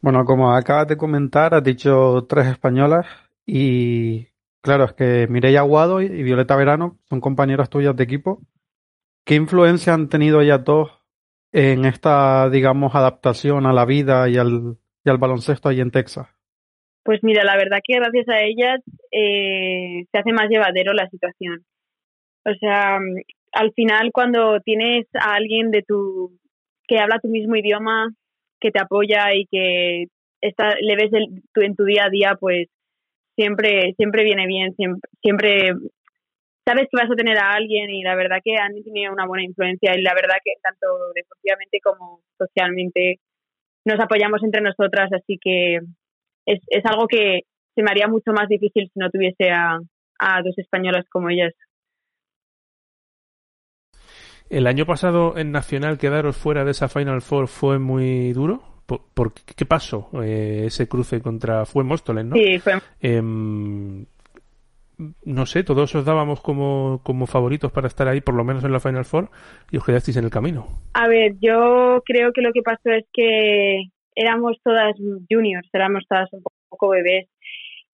Bueno, 0.02 0.24
como 0.26 0.54
acabas 0.54 0.88
de 0.88 0.98
comentar, 0.98 1.56
has 1.56 1.64
dicho 1.64 2.26
tres 2.30 2.48
españolas 2.48 3.08
y 3.46 4.28
claro, 4.62 4.86
es 4.86 4.94
que 4.94 5.28
Mireia 5.28 5.62
Aguado 5.62 6.02
y 6.02 6.24
Violeta 6.24 6.56
Verano 6.56 7.00
son 7.10 7.20
compañeras 7.20 7.70
tuyas 7.70 7.96
de 7.96 8.04
equipo 8.04 8.42
¿Qué 9.26 9.34
influencia 9.34 9.96
han 9.96 10.08
tenido 10.08 10.40
ellas 10.40 10.64
dos 10.64 10.92
en 11.52 11.86
esta, 11.86 12.48
digamos, 12.52 12.94
adaptación 12.94 13.66
a 13.66 13.74
la 13.74 13.84
vida 13.84 14.30
y 14.30 14.38
al, 14.38 14.78
y 15.04 15.10
al 15.10 15.18
baloncesto 15.18 15.68
ahí 15.68 15.82
en 15.82 15.90
Texas? 15.90 16.28
Pues 17.06 17.20
mira, 17.22 17.44
la 17.44 17.56
verdad 17.56 17.82
que 17.84 18.00
gracias 18.00 18.28
a 18.30 18.42
ellas 18.42 18.82
eh, 19.12 20.06
se 20.12 20.18
hace 20.18 20.34
más 20.34 20.50
llevadero 20.50 20.92
la 20.92 21.08
situación. 21.08 21.64
O 22.44 22.54
sea, 22.60 22.98
al 23.52 23.72
final 23.74 24.10
cuando 24.12 24.60
tienes 24.62 25.06
a 25.14 25.36
alguien 25.36 25.70
de 25.70 25.84
tu 25.84 26.32
que 26.88 26.98
habla 26.98 27.20
tu 27.20 27.28
mismo 27.28 27.56
idioma, 27.56 28.10
que 28.60 28.72
te 28.72 28.82
apoya 28.82 29.36
y 29.36 29.46
que 29.46 30.06
está, 30.42 30.74
le 30.82 30.96
ves 30.96 31.12
en 31.14 31.76
tu 31.76 31.86
día 31.86 32.06
a 32.06 32.10
día, 32.10 32.38
pues 32.40 32.70
siempre 33.36 33.94
siempre 33.98 34.24
viene 34.24 34.48
bien, 34.48 34.74
siempre, 34.76 35.08
siempre 35.22 35.74
sabes 36.66 36.88
que 36.90 37.00
vas 37.00 37.12
a 37.12 37.16
tener 37.16 37.38
a 37.38 37.52
alguien 37.54 37.92
y 37.92 38.02
la 38.02 38.16
verdad 38.16 38.40
que 38.44 38.56
han 38.58 38.74
tenido 38.84 39.14
una 39.14 39.28
buena 39.28 39.44
influencia 39.44 39.94
y 39.96 40.02
la 40.02 40.16
verdad 40.16 40.38
que 40.44 40.54
tanto 40.60 40.88
deportivamente 41.14 41.80
como 41.84 42.22
socialmente 42.36 43.20
nos 43.86 44.00
apoyamos 44.00 44.42
entre 44.44 44.62
nosotras, 44.62 45.14
así 45.14 45.38
que 45.40 45.82
es, 46.46 46.62
es 46.68 46.86
algo 46.86 47.08
que 47.08 47.42
se 47.76 47.84
me 47.84 47.92
haría 47.92 48.08
mucho 48.08 48.32
más 48.32 48.48
difícil 48.48 48.90
si 48.94 49.00
no 49.00 49.10
tuviese 49.10 49.52
a, 49.52 49.80
a 50.20 50.42
dos 50.42 50.58
españolas 50.58 51.06
como 51.10 51.30
ellas. 51.30 51.54
El 54.50 54.68
año 54.68 54.86
pasado 54.86 55.38
en 55.38 55.52
Nacional 55.52 55.98
quedaros 55.98 56.38
fuera 56.38 56.64
de 56.64 56.72
esa 56.72 56.88
Final 56.88 57.22
Four 57.22 57.48
fue 57.48 57.80
muy 57.80 58.32
duro. 58.34 58.62
¿Por, 58.86 59.34
qué 59.34 59.66
pasó 59.66 60.12
eh, 60.22 60.66
ese 60.68 60.88
cruce 60.88 61.20
contra 61.20 61.66
fue 61.66 61.84
Móstoles, 61.84 62.24
no? 62.24 62.36
Sí, 62.36 62.60
fue. 62.60 62.74
Eh, 63.02 63.20
no 65.26 65.46
sé, 65.46 65.64
todos 65.64 65.94
os 65.96 66.06
dábamos 66.06 66.40
como, 66.42 67.02
como 67.04 67.26
favoritos 67.26 67.72
para 67.72 67.88
estar 67.88 68.08
ahí, 68.08 68.22
por 68.22 68.36
lo 68.36 68.44
menos 68.44 68.64
en 68.64 68.72
la 68.72 68.80
Final 68.80 69.06
Four, 69.06 69.30
y 69.72 69.78
os 69.78 69.86
quedasteis 69.86 70.18
en 70.18 70.26
el 70.26 70.30
camino. 70.30 70.68
A 70.94 71.08
ver, 71.08 71.34
yo 71.42 72.02
creo 72.06 72.32
que 72.32 72.42
lo 72.42 72.54
que 72.54 72.62
pasó 72.62 72.92
es 72.92 73.06
que 73.12 73.86
éramos 74.16 74.58
todas 74.64 74.96
juniors, 75.30 75.70
éramos 75.74 76.04
todas 76.08 76.32
un 76.34 76.44
poco 76.70 76.90
bebés 76.90 77.28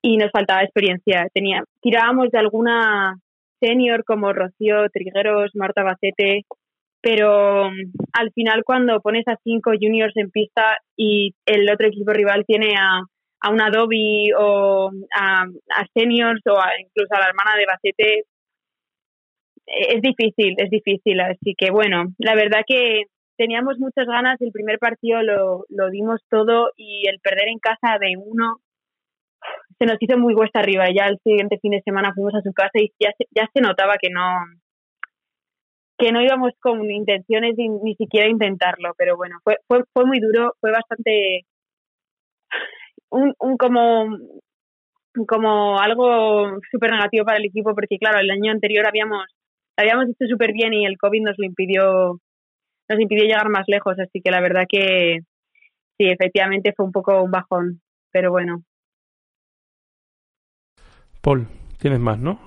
y 0.01 0.17
nos 0.17 0.31
faltaba 0.31 0.63
experiencia. 0.63 1.27
Tenía, 1.33 1.63
tirábamos 1.81 2.29
de 2.31 2.39
alguna 2.39 3.17
senior 3.59 4.03
como 4.03 4.33
Rocío 4.33 4.89
Trigueros, 4.91 5.51
Marta 5.53 5.83
Bacete, 5.83 6.45
pero 7.01 7.69
mm, 7.69 7.91
al 8.13 8.31
final 8.33 8.63
cuando 8.63 9.01
pones 9.01 9.27
a 9.27 9.37
cinco 9.43 9.71
juniors 9.79 10.15
en 10.17 10.31
pista 10.31 10.77
y 10.95 11.33
el 11.45 11.69
otro 11.71 11.87
equipo 11.87 12.11
rival 12.11 12.45
tiene 12.45 12.73
a, 12.77 13.01
a 13.41 13.49
una 13.51 13.67
Adobe 13.67 14.33
o 14.37 14.91
a, 15.15 15.43
a 15.43 15.85
seniors 15.93 16.41
o 16.47 16.57
incluso 16.79 17.13
a 17.13 17.19
la 17.19 17.27
hermana 17.27 17.57
de 17.57 17.65
Bacete, 17.65 18.23
e, 19.67 19.95
es 19.95 20.01
difícil, 20.01 20.55
es 20.57 20.69
difícil. 20.69 21.19
Así 21.21 21.55
que 21.57 21.71
bueno, 21.71 22.05
la 22.17 22.35
verdad 22.35 22.61
que 22.67 23.03
teníamos 23.41 23.79
muchas 23.79 24.05
ganas, 24.05 24.39
el 24.39 24.51
primer 24.51 24.77
partido 24.77 25.23
lo, 25.23 25.65
lo 25.69 25.89
dimos 25.89 26.21
todo 26.29 26.69
y 26.77 27.07
el 27.07 27.19
perder 27.19 27.47
en 27.47 27.57
casa 27.57 27.97
de 27.99 28.13
uno 28.15 28.57
se 29.79 29.87
nos 29.87 29.97
hizo 29.99 30.15
muy 30.19 30.35
cuesta 30.35 30.59
arriba. 30.59 30.85
Ya 30.95 31.07
el 31.07 31.17
siguiente 31.23 31.57
fin 31.59 31.71
de 31.71 31.81
semana 31.81 32.13
fuimos 32.13 32.35
a 32.35 32.41
su 32.41 32.53
casa 32.53 32.73
y 32.75 32.91
ya 32.99 33.09
se, 33.17 33.25
ya 33.35 33.49
se 33.51 33.61
notaba 33.61 33.95
que 33.99 34.11
no 34.11 34.21
que 35.97 36.11
no 36.11 36.21
íbamos 36.21 36.51
con 36.59 36.89
intenciones 36.89 37.55
de 37.55 37.67
ni 37.83 37.95
siquiera 37.95 38.29
intentarlo, 38.29 38.93
pero 38.95 39.17
bueno, 39.17 39.37
fue, 39.43 39.57
fue, 39.67 39.83
fue 39.91 40.05
muy 40.05 40.19
duro, 40.19 40.53
fue 40.59 40.71
bastante 40.71 41.45
un, 43.09 43.33
un 43.39 43.57
como 43.57 44.17
como 45.27 45.79
algo 45.79 46.59
súper 46.71 46.91
negativo 46.91 47.25
para 47.25 47.39
el 47.39 47.45
equipo 47.45 47.73
porque 47.73 47.97
claro, 47.97 48.19
el 48.19 48.29
año 48.29 48.51
anterior 48.51 48.85
habíamos 48.87 49.25
habíamos 49.77 50.09
hecho 50.09 50.29
súper 50.29 50.53
bien 50.53 50.73
y 50.73 50.85
el 50.85 50.97
COVID 50.99 51.23
nos 51.23 51.37
lo 51.39 51.45
impidió 51.45 52.19
nos 52.91 52.99
impidió 52.99 53.23
llegar 53.23 53.49
más 53.49 53.63
lejos, 53.67 53.97
así 53.99 54.21
que 54.21 54.31
la 54.31 54.41
verdad 54.41 54.65
que 54.67 55.21
sí, 55.97 56.07
efectivamente 56.07 56.73
fue 56.75 56.85
un 56.85 56.91
poco 56.91 57.23
un 57.23 57.31
bajón, 57.31 57.81
pero 58.11 58.31
bueno. 58.31 58.63
Paul, 61.21 61.47
tienes 61.79 61.99
más, 61.99 62.19
¿no? 62.19 62.39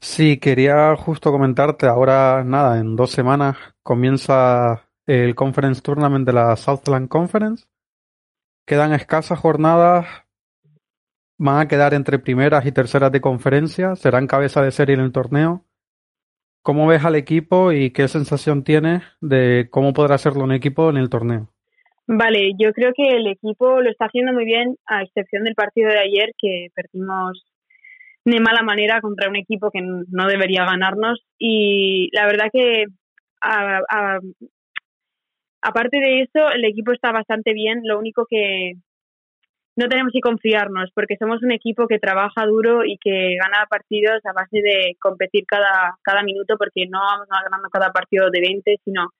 Sí, 0.00 0.38
quería 0.38 0.94
justo 0.96 1.32
comentarte, 1.32 1.86
ahora 1.86 2.44
nada, 2.44 2.78
en 2.78 2.94
dos 2.94 3.10
semanas 3.10 3.56
comienza 3.82 4.86
el 5.06 5.34
Conference 5.34 5.80
Tournament 5.80 6.26
de 6.26 6.32
la 6.34 6.54
Southland 6.56 7.08
Conference. 7.08 7.64
Quedan 8.66 8.92
escasas 8.92 9.38
jornadas, 9.38 10.06
van 11.38 11.60
a 11.60 11.68
quedar 11.68 11.94
entre 11.94 12.18
primeras 12.18 12.66
y 12.66 12.72
terceras 12.72 13.10
de 13.12 13.20
conferencia, 13.20 13.96
serán 13.96 14.26
cabeza 14.26 14.62
de 14.62 14.70
serie 14.70 14.94
en 14.94 15.00
el 15.00 15.12
torneo. 15.12 15.64
¿Cómo 16.64 16.86
ves 16.86 17.04
al 17.04 17.14
equipo 17.14 17.72
y 17.72 17.90
qué 17.90 18.08
sensación 18.08 18.64
tienes 18.64 19.02
de 19.20 19.68
cómo 19.70 19.92
podrá 19.92 20.14
hacerlo 20.14 20.44
un 20.44 20.52
equipo 20.52 20.88
en 20.88 20.96
el 20.96 21.10
torneo? 21.10 21.50
Vale, 22.06 22.52
yo 22.58 22.72
creo 22.72 22.92
que 22.96 23.06
el 23.06 23.26
equipo 23.26 23.82
lo 23.82 23.90
está 23.90 24.06
haciendo 24.06 24.32
muy 24.32 24.46
bien, 24.46 24.78
a 24.86 25.02
excepción 25.02 25.44
del 25.44 25.54
partido 25.54 25.90
de 25.90 25.98
ayer 25.98 26.30
que 26.38 26.68
perdimos 26.74 27.44
de 28.24 28.40
mala 28.40 28.62
manera 28.62 29.02
contra 29.02 29.28
un 29.28 29.36
equipo 29.36 29.70
que 29.70 29.82
no 29.82 30.26
debería 30.26 30.64
ganarnos. 30.64 31.22
Y 31.38 32.08
la 32.14 32.24
verdad 32.24 32.46
que, 32.50 32.86
aparte 35.60 36.00
de 36.00 36.22
eso, 36.22 36.48
el 36.48 36.64
equipo 36.64 36.92
está 36.92 37.12
bastante 37.12 37.52
bien. 37.52 37.82
Lo 37.84 37.98
único 37.98 38.24
que 38.26 38.76
no 39.76 39.88
tenemos 39.88 40.12
que 40.12 40.20
confiarnos 40.20 40.90
porque 40.94 41.16
somos 41.18 41.42
un 41.42 41.52
equipo 41.52 41.86
que 41.88 41.98
trabaja 41.98 42.46
duro 42.46 42.84
y 42.84 42.96
que 42.98 43.36
gana 43.36 43.66
partidos 43.68 44.24
a 44.24 44.32
base 44.32 44.62
de 44.62 44.96
competir 45.00 45.44
cada, 45.46 45.96
cada 46.02 46.22
minuto 46.22 46.56
porque 46.56 46.86
no 46.88 47.00
vamos 47.00 47.26
ganando 47.28 47.68
cada 47.70 47.90
partido 47.90 48.30
de 48.30 48.40
20, 48.40 48.76
sino 48.84 49.10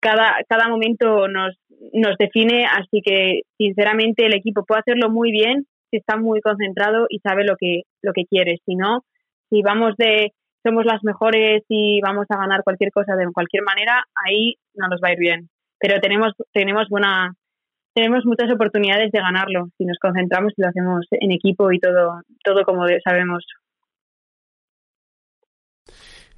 cada, 0.00 0.36
cada 0.48 0.68
momento 0.68 1.28
nos, 1.28 1.56
nos 1.92 2.16
define. 2.18 2.66
Así 2.66 3.02
que, 3.04 3.42
sinceramente, 3.58 4.26
el 4.26 4.34
equipo 4.34 4.64
puede 4.64 4.80
hacerlo 4.80 5.10
muy 5.10 5.32
bien 5.32 5.66
si 5.90 5.96
está 5.96 6.16
muy 6.16 6.40
concentrado 6.40 7.06
y 7.08 7.18
sabe 7.18 7.44
lo 7.44 7.56
que, 7.56 7.82
lo 8.02 8.12
que 8.12 8.24
quiere. 8.26 8.58
Si 8.64 8.76
no, 8.76 9.04
si 9.50 9.62
vamos 9.62 9.96
de 9.96 10.32
somos 10.62 10.84
las 10.84 11.02
mejores 11.02 11.62
y 11.68 12.00
vamos 12.02 12.26
a 12.28 12.36
ganar 12.36 12.62
cualquier 12.62 12.90
cosa 12.90 13.16
de 13.16 13.26
cualquier 13.32 13.62
manera, 13.62 14.04
ahí 14.14 14.56
no 14.74 14.88
nos 14.88 15.00
va 15.02 15.08
a 15.08 15.12
ir 15.12 15.18
bien. 15.18 15.48
Pero 15.78 16.00
tenemos, 16.00 16.34
tenemos 16.52 16.88
buena, 16.90 17.34
tenemos 17.94 18.24
muchas 18.24 18.50
oportunidades 18.50 19.12
de 19.12 19.18
ganarlo 19.20 19.68
si 19.76 19.84
nos 19.84 19.98
concentramos 19.98 20.52
y 20.56 20.62
lo 20.62 20.68
hacemos 20.68 21.06
en 21.10 21.32
equipo 21.32 21.72
y 21.72 21.78
todo, 21.78 22.22
todo 22.44 22.64
como 22.64 22.86
sabemos. 23.04 23.44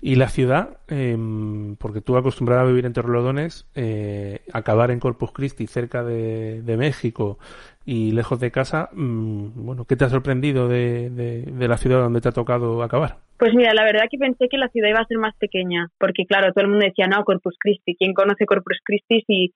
Y 0.04 0.16
la 0.16 0.28
ciudad, 0.28 0.78
em, 0.88 1.76
porque 1.76 2.00
tú 2.00 2.16
acostumbrada 2.16 2.62
a 2.62 2.64
vivir 2.64 2.86
en 2.86 2.92
Torrelodones, 2.92 3.70
eh, 3.76 4.40
acabar 4.52 4.90
en 4.90 4.98
Corpus 4.98 5.30
Christi, 5.30 5.68
cerca 5.68 6.02
de, 6.02 6.76
México 6.76 7.38
y 7.84 8.10
lejos 8.10 8.40
de 8.40 8.50
casa, 8.50 8.90
mm, 8.92 9.64
bueno, 9.64 9.84
¿qué 9.84 9.94
te 9.94 10.04
ha 10.04 10.08
sorprendido 10.08 10.66
de, 10.66 11.08
de, 11.08 11.68
la 11.68 11.76
ciudad 11.76 12.00
donde 12.00 12.20
te 12.20 12.30
ha 12.30 12.32
tocado 12.32 12.82
acabar? 12.82 13.18
Pues 13.38 13.54
mira, 13.54 13.74
la 13.74 13.84
verdad 13.84 14.06
que 14.10 14.18
pensé 14.18 14.48
que 14.48 14.58
la 14.58 14.68
ciudad 14.70 14.88
iba 14.88 14.98
a 14.98 15.06
ser 15.06 15.18
más 15.18 15.36
pequeña, 15.36 15.88
porque 15.98 16.26
claro, 16.26 16.52
todo 16.52 16.64
el 16.64 16.70
mundo 16.70 16.84
decía, 16.84 17.06
no, 17.06 17.22
Corpus 17.22 17.54
Christi, 17.60 17.94
¿quién 17.94 18.12
conoce 18.12 18.44
Corpus 18.44 18.80
Christi 18.82 19.22
si, 19.24 19.54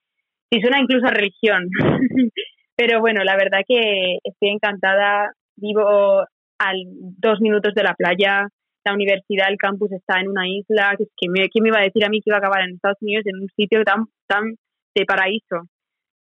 si 0.51 0.61
suena 0.61 0.81
incluso 0.81 1.07
a 1.07 1.11
religión? 1.11 1.69
Pero 2.77 3.01
bueno, 3.01 3.25
la 3.25 3.37
verdad 3.37 3.61
que 3.67 4.19
estoy 4.23 4.51
encantada, 4.51 5.33
vivo 5.57 6.21
a 6.59 6.73
dos 7.19 7.41
minutos 7.41 7.75
de 7.75 7.83
la 7.83 7.95
playa, 7.95 8.49
la 8.85 8.95
universidad, 8.95 9.49
el 9.51 9.57
campus 9.57 9.91
está 9.93 10.21
en 10.21 10.29
una 10.29 10.49
isla, 10.49 10.95
que 10.97 11.29
me, 11.29 11.49
¿quién 11.49 11.63
me 11.63 11.71
iba 11.71 11.81
a 11.81 11.85
decir 11.85 12.05
a 12.05 12.09
mí 12.09 12.21
que 12.21 12.31
iba 12.31 12.37
a 12.37 12.39
acabar 12.39 12.63
en 12.63 12.75
Estados 12.75 12.99
Unidos 13.01 13.25
en 13.27 13.43
un 13.43 13.49
sitio 13.57 13.83
tan, 13.83 14.05
tan 14.29 14.55
de 14.95 15.05
paraíso? 15.05 15.69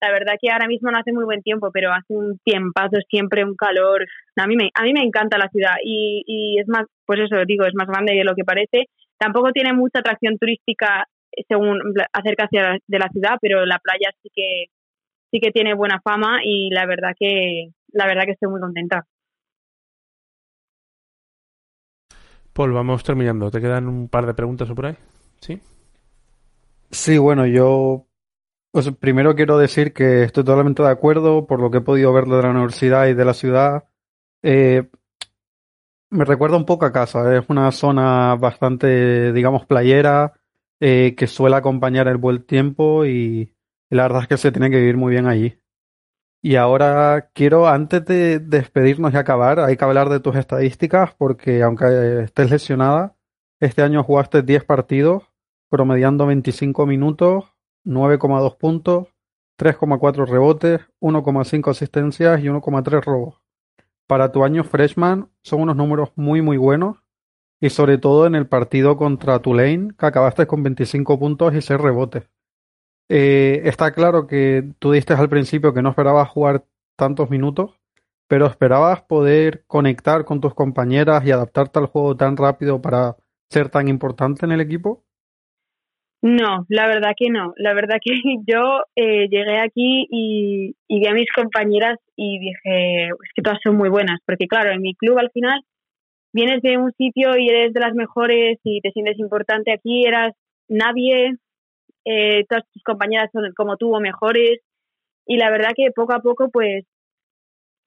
La 0.00 0.12
verdad 0.12 0.34
que 0.40 0.50
ahora 0.50 0.66
mismo 0.66 0.90
no 0.90 0.98
hace 0.98 1.12
muy 1.12 1.24
buen 1.24 1.42
tiempo, 1.42 1.70
pero 1.72 1.90
hace 1.92 2.14
un 2.14 2.38
tiempazo, 2.44 2.98
siempre 3.08 3.44
un 3.44 3.56
calor. 3.56 4.06
A 4.36 4.46
mí 4.46 4.54
me, 4.56 4.70
a 4.74 4.82
mí 4.82 4.92
me 4.92 5.02
encanta 5.02 5.38
la 5.38 5.48
ciudad 5.48 5.76
y, 5.82 6.22
y 6.26 6.60
es 6.60 6.68
más, 6.68 6.84
pues 7.06 7.20
eso 7.20 7.36
digo, 7.46 7.64
es 7.64 7.74
más 7.74 7.88
grande 7.88 8.14
de 8.14 8.24
lo 8.24 8.34
que 8.34 8.44
parece. 8.44 8.84
Tampoco 9.18 9.52
tiene 9.52 9.72
mucha 9.72 10.00
atracción 10.00 10.36
turística 10.38 11.06
según 11.48 11.78
acerca 12.12 12.48
de 12.50 12.98
la 12.98 13.08
ciudad, 13.08 13.36
pero 13.40 13.64
la 13.66 13.78
playa 13.78 14.10
sí 14.22 14.30
que 14.34 14.66
sí 15.30 15.40
que 15.40 15.50
tiene 15.50 15.74
buena 15.74 16.00
fama 16.00 16.40
y 16.44 16.70
la 16.70 16.86
verdad 16.86 17.12
que 17.18 17.70
la 17.92 18.06
verdad 18.06 18.24
que 18.24 18.32
estoy 18.32 18.50
muy 18.50 18.60
contenta. 18.60 19.06
Paul, 22.52 22.72
vamos 22.72 23.02
terminando. 23.02 23.50
¿Te 23.50 23.60
quedan 23.60 23.88
un 23.88 24.08
par 24.08 24.26
de 24.26 24.34
preguntas 24.34 24.70
por 24.70 24.86
ahí? 24.86 24.96
Sí. 25.40 25.60
Sí, 26.90 27.18
bueno, 27.18 27.46
yo 27.46 28.06
pues 28.70 28.90
primero 28.98 29.34
quiero 29.34 29.58
decir 29.58 29.92
que 29.92 30.24
estoy 30.24 30.44
totalmente 30.44 30.82
de 30.82 30.88
acuerdo 30.88 31.46
por 31.46 31.60
lo 31.60 31.70
que 31.70 31.78
he 31.78 31.80
podido 31.80 32.12
ver 32.12 32.24
de 32.24 32.42
la 32.42 32.50
universidad 32.50 33.06
y 33.06 33.14
de 33.14 33.24
la 33.24 33.34
ciudad. 33.34 33.84
Eh, 34.42 34.88
me 36.10 36.24
recuerda 36.24 36.56
un 36.56 36.64
poco 36.64 36.86
a 36.86 36.92
casa. 36.92 37.36
Es 37.36 37.44
una 37.48 37.70
zona 37.72 38.36
bastante, 38.36 39.32
digamos, 39.32 39.66
playera 39.66 40.32
eh, 40.80 41.14
que 41.16 41.26
suele 41.26 41.56
acompañar 41.56 42.08
el 42.08 42.16
buen 42.16 42.44
tiempo 42.44 43.04
y 43.06 43.54
la 43.90 44.04
verdad 44.04 44.22
es 44.22 44.28
que 44.28 44.36
se 44.36 44.52
tiene 44.52 44.70
que 44.70 44.78
vivir 44.78 44.96
muy 44.96 45.12
bien 45.12 45.26
allí. 45.26 45.58
Y 46.42 46.56
ahora 46.56 47.30
quiero, 47.32 47.68
antes 47.68 48.04
de 48.04 48.38
despedirnos 48.38 49.14
y 49.14 49.16
acabar, 49.16 49.60
hay 49.60 49.76
que 49.76 49.84
hablar 49.84 50.10
de 50.10 50.20
tus 50.20 50.36
estadísticas 50.36 51.14
porque 51.14 51.62
aunque 51.62 52.24
estés 52.24 52.50
lesionada, 52.50 53.16
este 53.60 53.82
año 53.82 54.02
jugaste 54.02 54.42
10 54.42 54.64
partidos, 54.64 55.22
promediando 55.70 56.26
25 56.26 56.86
minutos, 56.86 57.44
9,2 57.86 58.58
puntos, 58.58 59.08
3,4 59.58 60.26
rebotes, 60.26 60.80
1,5 61.00 61.70
asistencias 61.70 62.40
y 62.40 62.48
1,3 62.48 63.04
robos. 63.04 63.40
Para 64.06 64.32
tu 64.32 64.44
año 64.44 64.64
freshman 64.64 65.30
son 65.42 65.62
unos 65.62 65.76
números 65.76 66.10
muy 66.16 66.42
muy 66.42 66.58
buenos 66.58 67.03
y 67.60 67.70
sobre 67.70 67.98
todo 67.98 68.26
en 68.26 68.34
el 68.34 68.46
partido 68.46 68.96
contra 68.96 69.38
Tulane 69.38 69.90
que 69.98 70.06
acabaste 70.06 70.46
con 70.46 70.62
25 70.62 71.18
puntos 71.18 71.54
y 71.54 71.60
6 71.60 71.80
rebotes. 71.80 72.28
Eh, 73.08 73.62
está 73.64 73.92
claro 73.92 74.26
que 74.26 74.64
tú 74.78 74.92
diste 74.92 75.14
al 75.14 75.28
principio 75.28 75.74
que 75.74 75.82
no 75.82 75.90
esperabas 75.90 76.28
jugar 76.28 76.64
tantos 76.96 77.30
minutos, 77.30 77.78
pero 78.28 78.46
esperabas 78.46 79.02
poder 79.02 79.64
conectar 79.66 80.24
con 80.24 80.40
tus 80.40 80.54
compañeras 80.54 81.24
y 81.26 81.30
adaptarte 81.30 81.78
al 81.78 81.86
juego 81.86 82.16
tan 82.16 82.36
rápido 82.36 82.80
para 82.80 83.16
ser 83.50 83.68
tan 83.68 83.88
importante 83.88 84.46
en 84.46 84.52
el 84.52 84.60
equipo. 84.60 85.04
No, 86.22 86.64
la 86.70 86.86
verdad 86.86 87.12
que 87.14 87.28
no. 87.28 87.52
La 87.56 87.74
verdad 87.74 87.98
que 88.02 88.12
yo 88.46 88.80
eh, 88.96 89.28
llegué 89.28 89.58
aquí 89.60 90.06
y, 90.10 90.74
y, 90.88 91.00
vi 91.00 91.06
a 91.06 91.12
mis 91.12 91.30
compañeras 91.30 91.98
y 92.16 92.38
dije, 92.38 93.08
es 93.08 93.32
que 93.34 93.42
todas 93.42 93.58
son 93.62 93.76
muy 93.76 93.90
buenas, 93.90 94.20
porque 94.24 94.46
claro, 94.46 94.70
en 94.70 94.80
mi 94.80 94.94
club 94.94 95.18
al 95.18 95.30
final 95.30 95.60
vienes 96.34 96.60
de 96.62 96.76
un 96.76 96.92
sitio 96.98 97.36
y 97.38 97.48
eres 97.48 97.72
de 97.72 97.80
las 97.80 97.94
mejores 97.94 98.58
y 98.64 98.80
te 98.80 98.90
sientes 98.90 99.18
importante. 99.18 99.72
Aquí 99.72 100.04
eras 100.04 100.34
nadie, 100.68 101.36
eh, 102.04 102.44
todas 102.48 102.64
tus 102.72 102.82
compañeras 102.82 103.30
son 103.32 103.44
como 103.56 103.76
tú 103.76 103.94
o 103.94 104.00
mejores 104.00 104.58
y 105.26 105.36
la 105.36 105.50
verdad 105.50 105.70
que 105.74 105.90
poco 105.94 106.12
a 106.12 106.20
poco 106.20 106.50
pues 106.50 106.84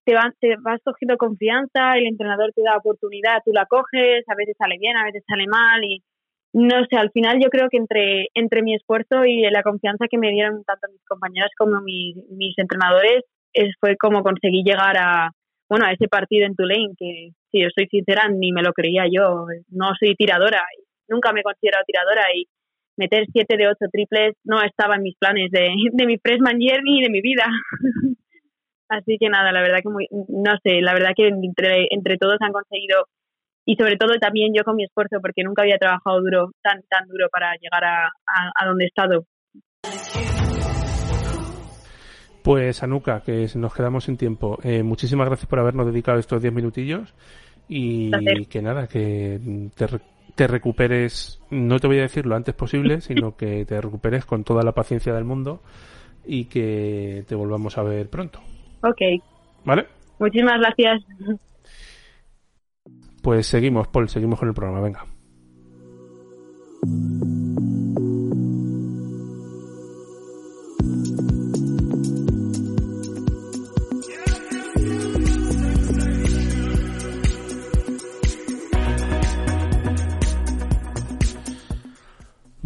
te, 0.05 0.15
te 0.39 0.55
vas 0.63 0.79
cogiendo 0.83 1.17
confianza, 1.17 1.97
el 1.97 2.07
entrenador 2.07 2.51
te 2.55 2.63
da 2.63 2.77
oportunidad, 2.77 3.41
tú 3.43 3.51
la 3.51 3.65
coges, 3.65 4.23
a 4.27 4.36
veces 4.36 4.55
sale 4.57 4.77
bien, 4.79 4.95
a 4.95 5.03
veces 5.03 5.23
sale 5.27 5.45
mal 5.45 5.83
y 5.83 6.01
no 6.53 6.86
sé, 6.89 6.95
al 6.95 7.12
final 7.12 7.39
yo 7.43 7.49
creo 7.49 7.67
que 7.69 7.77
entre, 7.77 8.27
entre 8.33 8.63
mi 8.63 8.73
esfuerzo 8.73 9.25
y 9.25 9.41
la 9.51 9.62
confianza 9.62 10.07
que 10.10 10.17
me 10.17 10.31
dieron 10.31 10.63
tanto 10.63 10.88
mis 10.89 11.03
compañeras 11.05 11.51
como 11.57 11.81
mis, 11.81 12.15
mis 12.29 12.57
entrenadores 12.57 13.25
es, 13.53 13.75
fue 13.81 13.97
como 13.97 14.23
conseguí 14.23 14.63
llegar 14.63 14.95
a, 14.97 15.31
bueno, 15.69 15.86
a 15.86 15.91
ese 15.91 16.08
partido 16.08 16.45
en 16.45 16.56
Tulane, 16.56 16.95
que 16.97 17.32
si 17.51 17.62
yo 17.62 17.67
soy 17.75 17.88
sincera, 17.88 18.30
ni 18.30 18.51
me 18.51 18.62
lo 18.62 18.73
creía 18.73 19.06
yo. 19.12 19.45
No 19.69 19.91
soy 19.99 20.15
tiradora, 20.15 20.63
nunca 21.08 21.34
me 21.34 21.41
he 21.41 21.43
considerado 21.43 21.84
tiradora 21.86 22.23
y 22.34 22.47
meter 22.97 23.25
7 23.32 23.58
de 23.58 23.67
8 23.67 23.75
triples 23.91 24.36
no 24.43 24.62
estaba 24.62 24.95
en 24.95 25.03
mis 25.03 25.15
planes 25.17 25.51
de, 25.51 25.69
de 25.93 26.06
mi 26.06 26.17
freshman 26.17 26.60
year 26.60 26.82
ni 26.84 27.01
de 27.01 27.10
mi 27.10 27.21
vida. 27.21 27.45
Así 28.89 29.17
que 29.19 29.30
nada, 29.30 29.51
la 29.51 29.62
verdad 29.62 29.80
que 29.84 29.89
muy, 29.89 30.08
no 30.12 30.53
sé, 30.63 30.82
la 30.82 30.93
verdad 30.93 31.12
que 31.15 31.27
entre, 31.27 31.88
entre 31.89 32.17
todos 32.17 32.38
han 32.39 32.53
conseguido 32.53 33.06
y 33.65 33.75
sobre 33.75 33.97
todo 33.97 34.17
también 34.17 34.53
yo 34.56 34.63
con 34.63 34.77
mi 34.77 34.86
esfuerzo 34.86 35.19
porque 35.21 35.43
nunca 35.43 35.63
había 35.63 35.77
trabajado 35.77 36.21
duro, 36.21 36.51
tan, 36.63 36.82
tan 36.89 37.06
duro 37.10 37.27
para 37.30 37.51
llegar 37.56 37.84
a, 37.84 38.10
a, 38.56 38.65
donde 38.65 38.86
he 38.86 38.88
estado. 38.88 39.25
Pues 42.47 42.81
Anuka, 42.81 43.19
que 43.19 43.45
nos 43.55 43.73
quedamos 43.73 44.05
sin 44.05 44.15
tiempo, 44.15 44.57
eh, 44.63 44.81
muchísimas 44.81 45.27
gracias 45.27 45.49
por 45.49 45.60
habernos 45.60 45.86
dedicado 45.86 46.17
estos 46.17 46.41
10 46.41 46.53
minutillos 46.53 47.13
y 47.67 48.10
que 48.45 48.62
nada, 48.62 48.88
que 48.88 49.69
te, 49.75 49.86
te 50.33 50.47
recuperes, 50.47 51.41
no 51.49 51.77
te 51.77 51.88
voy 51.88 51.97
a 51.97 52.03
decir 52.03 52.25
lo 52.25 52.38
antes 52.38 52.55
posible, 52.55 53.01
sino 53.01 53.36
que 53.36 53.65
te 53.65 53.81
recuperes 53.81 54.23
con 54.23 54.45
toda 54.45 54.63
la 54.63 54.71
paciencia 54.71 55.13
del 55.13 55.25
mundo 55.25 55.62
y 56.25 56.45
que 56.45 57.25
te 57.27 57.36
volvamos 57.36 57.77
a 57.77 57.83
ver 57.83 58.10
pronto. 58.10 58.39
Ok. 58.81 59.01
¿Vale? 59.65 59.86
Muchísimas 60.17 60.57
gracias. 60.62 61.03
Pues 63.21 63.45
seguimos, 63.45 63.89
Paul, 63.89 64.07
seguimos 64.07 64.39
con 64.39 64.47
el 64.47 64.55
programa, 64.55 64.79
venga. 64.79 65.05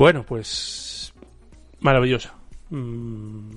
Bueno, 0.02 0.26
pues 0.28 1.14
maravillosa. 1.80 2.34
Mm, 2.72 3.52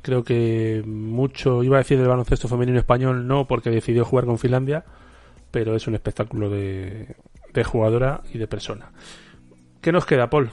creo 0.00 0.24
que 0.24 0.82
mucho, 0.86 1.62
iba 1.62 1.76
a 1.76 1.80
decir 1.80 1.98
del 1.98 2.08
baloncesto 2.08 2.48
femenino 2.48 2.78
español, 2.78 3.26
no 3.26 3.46
porque 3.46 3.68
decidió 3.68 4.06
jugar 4.06 4.24
con 4.24 4.38
Finlandia, 4.38 4.86
pero 5.50 5.76
es 5.76 5.86
un 5.86 5.94
espectáculo 5.94 6.48
de, 6.48 7.14
de 7.52 7.64
jugadora 7.64 8.22
y 8.32 8.38
de 8.38 8.46
persona. 8.46 8.90
¿Qué 9.82 9.92
nos 9.92 10.06
queda, 10.06 10.30
Paul? 10.30 10.48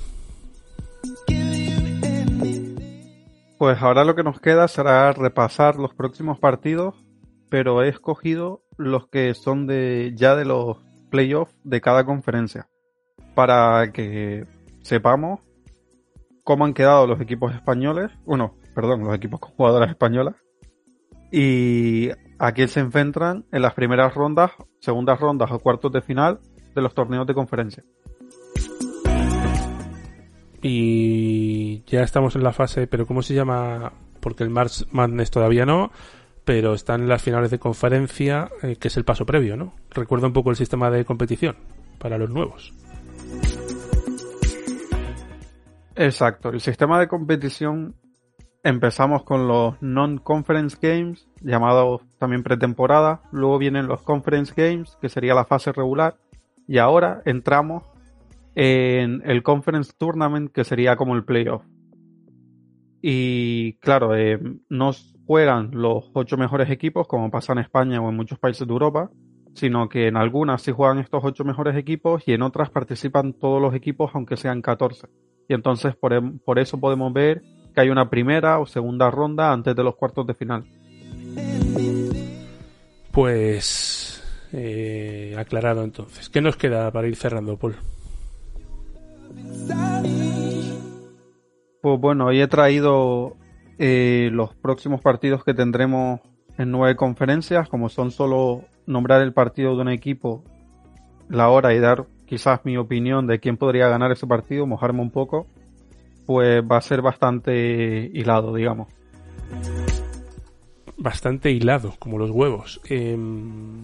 Pues 3.58 3.82
ahora 3.82 4.04
lo 4.04 4.16
que 4.16 4.24
nos 4.24 4.42
queda 4.42 4.68
será 4.68 5.14
repasar 5.14 5.78
los 5.78 5.94
próximos 5.94 6.38
partidos, 6.38 6.96
pero 7.50 7.82
he 7.82 7.88
escogido 7.88 8.62
los 8.76 9.08
que 9.08 9.34
son 9.36 9.68
de 9.68 10.12
ya 10.16 10.36
de 10.36 10.44
los 10.44 10.80
playoffs 11.10 11.56
de 11.64 11.80
cada 11.80 12.04
conferencia 12.04 12.68
para 13.36 13.94
que 13.94 14.44
sepamos 14.90 15.40
cómo 16.44 16.66
han 16.66 16.74
quedado 16.74 17.06
los 17.06 17.22
equipos 17.22 17.54
españoles, 17.54 18.10
bueno, 18.26 18.56
perdón, 18.74 19.04
los 19.04 19.16
equipos 19.16 19.40
con 19.40 19.52
jugadoras 19.52 19.90
españolas 19.90 20.36
y 21.32 22.10
a 22.40 22.52
quién 22.54 22.70
se 22.70 22.80
enfrentan 22.80 23.46
en 23.52 23.62
las 23.62 23.76
primeras 23.76 24.16
rondas, 24.16 24.52
segundas 24.80 25.20
rondas 25.20 25.52
o 25.52 25.60
cuartos 25.60 25.92
de 25.92 26.02
final 26.02 26.40
de 26.74 26.82
los 26.82 26.96
torneos 26.96 27.28
de 27.28 27.36
conferencia. 27.36 27.84
Y 30.64 31.84
ya 31.84 32.02
estamos 32.02 32.36
en 32.36 32.44
la 32.44 32.52
fase, 32.52 32.88
pero 32.88 33.06
¿cómo 33.06 33.22
se 33.22 33.36
llama? 33.36 33.94
Porque 34.20 34.44
el 34.44 34.50
March 34.50 34.88
Madness 34.92 35.30
todavía 35.30 35.68
no, 35.68 35.92
pero 36.46 36.74
están 36.74 37.02
en 37.02 37.10
las 37.10 37.22
finales 37.22 37.52
de 37.52 37.60
conferencia, 37.60 38.50
eh, 38.64 38.76
que 38.78 38.88
es 38.88 38.98
el 38.98 39.06
paso 39.06 39.26
previo, 39.26 39.56
¿no? 39.56 39.76
Recuerda 39.92 40.26
un 40.26 40.34
poco 40.34 40.50
el 40.50 40.56
sistema 40.56 40.90
de 40.90 41.06
competición 41.06 41.56
para 42.00 42.18
los 42.18 42.32
nuevos. 42.32 42.74
Exacto, 46.02 46.48
el 46.48 46.62
sistema 46.62 46.98
de 46.98 47.10
competición 47.10 47.94
empezamos 48.64 49.26
con 49.26 49.50
los 49.50 49.82
non-conference 49.82 50.78
games, 50.82 51.28
llamados 51.42 52.00
también 52.18 52.42
pretemporada, 52.42 53.22
luego 53.34 53.58
vienen 53.58 53.88
los 53.88 54.02
conference 54.04 54.54
games, 54.56 54.98
que 55.02 55.10
sería 55.10 55.34
la 55.34 55.44
fase 55.44 55.74
regular, 55.74 56.16
y 56.70 56.78
ahora 56.78 57.22
entramos 57.26 57.84
en 58.56 59.24
el 59.26 59.44
conference 59.44 59.92
tournament, 59.98 60.54
que 60.54 60.64
sería 60.64 60.96
como 60.96 61.18
el 61.18 61.26
playoff. 61.26 61.66
Y 63.02 63.74
claro, 63.80 64.16
eh, 64.16 64.40
no 64.70 64.92
juegan 65.28 65.72
los 65.74 66.12
ocho 66.14 66.38
mejores 66.38 66.70
equipos, 66.70 67.10
como 67.10 67.30
pasa 67.30 67.52
en 67.52 67.60
España 67.60 68.00
o 68.00 68.08
en 68.08 68.16
muchos 68.16 68.40
países 68.40 68.66
de 68.66 68.72
Europa, 68.72 69.12
sino 69.54 69.90
que 69.90 70.08
en 70.08 70.16
algunas 70.16 70.62
sí 70.62 70.72
juegan 70.72 71.00
estos 71.00 71.26
ocho 71.26 71.44
mejores 71.44 71.76
equipos 71.76 72.26
y 72.26 72.32
en 72.32 72.42
otras 72.42 72.70
participan 72.70 73.34
todos 73.34 73.62
los 73.62 73.74
equipos, 73.76 74.12
aunque 74.14 74.38
sean 74.38 74.62
14 74.62 75.10
y 75.50 75.54
entonces 75.54 75.96
por, 75.96 76.40
por 76.42 76.60
eso 76.60 76.80
podemos 76.80 77.12
ver 77.12 77.42
que 77.74 77.82
hay 77.82 77.90
una 77.90 78.10
primera 78.10 78.60
o 78.60 78.66
segunda 78.66 79.12
ronda 79.12 79.52
antes 79.52 79.76
de 79.76 79.84
los 79.84 79.96
cuartos 79.96 80.26
de 80.28 80.34
final. 80.36 80.64
Pues 83.12 84.24
eh, 84.54 85.36
aclarado 85.38 85.84
entonces. 85.84 86.30
¿Qué 86.30 86.40
nos 86.40 86.56
queda 86.56 86.92
para 86.92 87.08
ir 87.08 87.16
cerrando, 87.16 87.58
Paul? 87.58 87.76
Pues 91.82 92.00
bueno, 92.00 92.28
hoy 92.28 92.42
he 92.42 92.48
traído 92.48 93.36
eh, 93.80 94.30
los 94.32 94.54
próximos 94.54 95.02
partidos 95.02 95.44
que 95.44 95.56
tendremos 95.56 96.20
en 96.60 96.72
nueve 96.72 96.96
conferencias, 96.96 97.70
como 97.70 97.90
son 97.90 98.12
solo 98.12 98.66
nombrar 98.86 99.22
el 99.22 99.34
partido 99.34 99.76
de 99.76 99.82
un 99.82 99.90
equipo, 99.90 100.44
la 101.28 101.50
hora 101.50 101.74
y 101.74 101.80
dar 101.80 102.06
quizás 102.30 102.60
mi 102.64 102.78
opinión 102.78 103.26
de 103.26 103.40
quién 103.40 103.58
podría 103.58 103.88
ganar 103.88 104.12
ese 104.12 104.28
partido, 104.28 104.68
mojarme 104.68 105.02
un 105.02 105.10
poco, 105.10 105.48
pues 106.28 106.62
va 106.62 106.78
a 106.78 106.82
ser 106.82 107.02
bastante 107.02 108.12
hilado, 108.14 108.54
digamos. 108.54 108.88
Bastante 110.96 111.50
hilado, 111.50 111.96
como 111.98 112.20
los 112.20 112.30
huevos. 112.30 112.82
Em, 112.88 113.82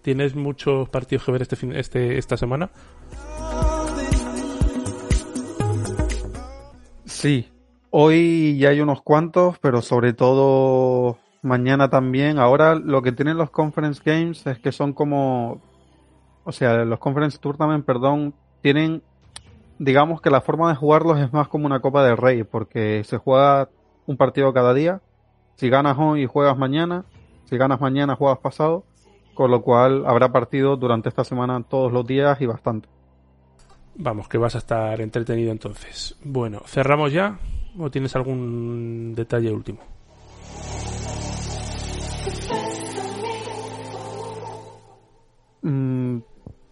¿Tienes 0.00 0.34
muchos 0.34 0.88
partidos 0.88 1.26
que 1.26 1.32
ver 1.32 1.42
este, 1.42 1.56
fin, 1.56 1.76
este 1.76 2.16
esta 2.16 2.38
semana? 2.38 2.70
Sí, 7.04 7.46
hoy 7.90 8.56
ya 8.56 8.70
hay 8.70 8.80
unos 8.80 9.02
cuantos, 9.02 9.58
pero 9.58 9.82
sobre 9.82 10.14
todo 10.14 11.18
mañana 11.42 11.90
también. 11.90 12.38
Ahora 12.38 12.74
lo 12.74 13.02
que 13.02 13.12
tienen 13.12 13.36
los 13.36 13.50
conference 13.50 14.00
games 14.02 14.46
es 14.46 14.58
que 14.58 14.72
son 14.72 14.94
como 14.94 15.60
o 16.50 16.52
sea, 16.52 16.84
los 16.84 16.98
Conference 16.98 17.38
Tournament, 17.38 17.84
perdón, 17.84 18.34
tienen, 18.60 19.04
digamos 19.78 20.20
que 20.20 20.30
la 20.30 20.40
forma 20.40 20.68
de 20.68 20.74
jugarlos 20.74 21.20
es 21.20 21.32
más 21.32 21.46
como 21.46 21.66
una 21.66 21.78
Copa 21.78 22.04
del 22.04 22.16
Rey, 22.16 22.42
porque 22.42 23.04
se 23.04 23.18
juega 23.18 23.68
un 24.06 24.16
partido 24.16 24.52
cada 24.52 24.74
día. 24.74 25.00
Si 25.54 25.70
ganas 25.70 25.96
hoy, 25.96 26.26
juegas 26.26 26.58
mañana. 26.58 27.04
Si 27.44 27.56
ganas 27.56 27.80
mañana, 27.80 28.16
juegas 28.16 28.38
pasado. 28.38 28.82
Con 29.34 29.52
lo 29.52 29.62
cual 29.62 30.04
habrá 30.06 30.32
partido 30.32 30.76
durante 30.76 31.08
esta 31.08 31.22
semana 31.22 31.62
todos 31.62 31.92
los 31.92 32.04
días 32.04 32.40
y 32.40 32.46
bastante. 32.46 32.88
Vamos, 33.94 34.26
que 34.26 34.36
vas 34.36 34.56
a 34.56 34.58
estar 34.58 35.00
entretenido 35.00 35.52
entonces. 35.52 36.16
Bueno, 36.24 36.62
¿cerramos 36.66 37.12
ya? 37.12 37.38
¿O 37.78 37.90
tienes 37.92 38.16
algún 38.16 39.14
detalle 39.14 39.52
último? 39.52 39.78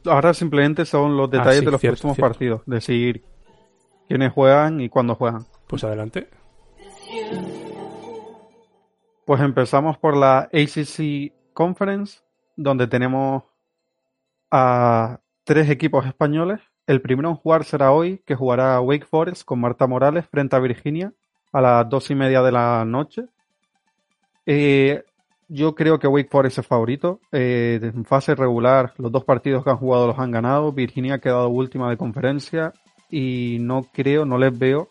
Ahora 0.09 0.35
simplemente 0.35 0.85
son 0.85 1.17
los 1.17 1.31
detalles 1.31 1.63
ah, 1.63 1.65
de 1.65 1.71
los 1.71 1.81
próximos 1.81 2.19
partidos. 2.19 2.63
Decir 2.67 3.25
quiénes 4.07 4.33
juegan 4.33 4.81
y 4.81 4.89
cuándo 4.89 5.15
juegan. 5.15 5.47
Pues 5.67 5.85
adelante. 5.85 6.29
Pues 9.25 9.41
empezamos 9.41 9.99
por 9.99 10.17
la 10.17 10.49
ACC 10.53 11.33
Conference, 11.53 12.21
donde 12.57 12.87
tenemos 12.87 13.45
a 14.51 15.21
tres 15.45 15.69
equipos 15.71 16.07
españoles. 16.07 16.61
El 16.87 17.03
primero 17.03 17.29
en 17.29 17.37
jugar 17.37 17.65
será 17.65 17.93
hoy, 17.93 18.23
que 18.25 18.35
jugará 18.35 18.81
Wake 18.81 19.07
Forest 19.07 19.45
con 19.45 19.61
Marta 19.61 19.87
Morales 19.87 20.27
frente 20.27 20.57
a 20.57 20.61
Virginia 20.61 21.13
a 21.53 21.61
las 21.61 21.89
dos 21.89 22.11
y 22.11 22.15
media 22.15 22.43
de 22.43 22.53
la 22.53 22.85
noche. 22.85 23.27
Eh, 24.47 25.05
yo 25.49 25.75
creo 25.75 25.99
que 25.99 26.07
Wake 26.07 26.29
Forest 26.31 26.59
es 26.59 26.67
favorito. 26.67 27.21
Eh, 27.33 27.81
en 27.83 28.05
fase 28.05 28.35
regular, 28.35 28.93
los 28.99 29.11
dos 29.11 29.25
partidos 29.25 29.65
que 29.65 29.71
han 29.71 29.79
jugado 29.79 30.07
los 30.07 30.19
han 30.19 30.31
ganado. 30.31 30.73
Virginia 30.73 31.15
ha 31.15 31.19
quedado 31.19 31.49
última 31.49 31.89
de 31.91 31.97
conferencia 31.97 32.73
y 33.11 33.57
no 33.61 33.87
creo, 33.93 34.27
no 34.27 34.37
les 34.37 34.57
veo 34.57 34.89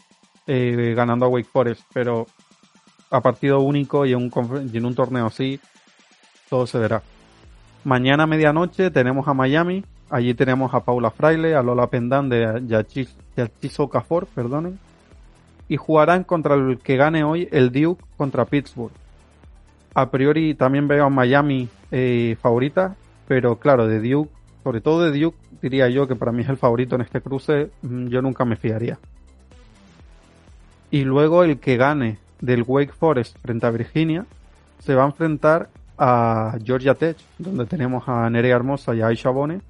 eh, 0.47 0.93
ganando 0.95 1.27
a 1.27 1.29
Wake 1.29 1.47
Forest. 1.51 1.83
Pero 1.93 2.25
a 3.11 3.21
partido 3.21 3.59
único 3.59 4.05
y 4.05 4.13
en, 4.13 4.17
un, 4.23 4.71
en 4.73 4.85
un 4.85 4.95
torneo 4.95 5.27
así, 5.27 5.59
todo 6.49 6.65
se 6.65 6.79
verá. 6.79 7.03
Mañana 7.83 8.23
a 8.23 8.27
medianoche 8.27 8.89
tenemos 8.89 9.27
a 9.27 9.33
Miami. 9.33 9.85
Allí 10.09 10.33
tenemos 10.33 10.73
a 10.73 10.79
Paula 10.79 11.11
Fraile, 11.11 11.53
a 11.53 11.61
Lola 11.61 11.87
Pendan 11.87 12.29
de 12.29 12.63
Yachizo 12.65 13.89
Cafor, 13.89 14.25
perdonen. 14.25 14.79
Y 15.67 15.75
jugarán 15.75 16.23
contra 16.23 16.55
el 16.55 16.79
que 16.79 16.95
gane 16.95 17.25
hoy 17.25 17.49
el 17.51 17.71
Duke 17.71 18.03
contra 18.15 18.45
Pittsburgh 18.45 18.93
a 19.97 20.11
priori 20.11 20.53
también 20.53 20.87
veo 20.87 21.05
a 21.05 21.09
Miami 21.09 21.67
eh, 21.89 22.37
favorita, 22.39 22.95
pero 23.27 23.55
claro, 23.55 23.87
de 23.87 23.99
Duke, 23.99 24.29
sobre 24.63 24.79
todo 24.79 25.01
de 25.01 25.19
Duke, 25.19 25.39
diría 25.59 25.89
yo 25.89 26.07
que 26.07 26.15
para 26.15 26.31
mí 26.31 26.43
es 26.43 26.49
el 26.49 26.57
favorito 26.57 26.93
en 26.93 27.01
este 27.01 27.19
cruce, 27.19 27.71
mm, 27.81 28.05
yo 28.05 28.21
nunca 28.21 28.45
me 28.45 28.57
fiaría. 28.57 28.99
Y 30.91 31.03
luego 31.03 31.43
el 31.43 31.59
que 31.59 31.77
gane 31.77 32.19
del 32.41 32.63
Wake 32.67 32.93
Forest 32.93 33.39
frente 33.39 33.65
a 33.65 33.71
Virginia 33.71 34.27
se 34.77 34.93
va 34.93 35.01
a 35.01 35.07
enfrentar 35.07 35.69
a 35.97 36.59
Georgia 36.63 36.93
Tech, 36.93 37.17
donde 37.39 37.65
tenemos 37.65 38.07
a 38.07 38.29
Nerea 38.29 38.55
Hermosa 38.55 38.93
y 38.93 39.01
a 39.01 39.07
Aisha 39.07 39.31
Bone. 39.31 39.61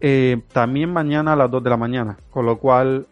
Eh, 0.00 0.40
también 0.50 0.94
mañana 0.94 1.34
a 1.34 1.36
las 1.36 1.50
2 1.50 1.62
de 1.62 1.68
la 1.68 1.76
mañana, 1.76 2.16
con 2.30 2.46
lo 2.46 2.56
cual 2.56 3.06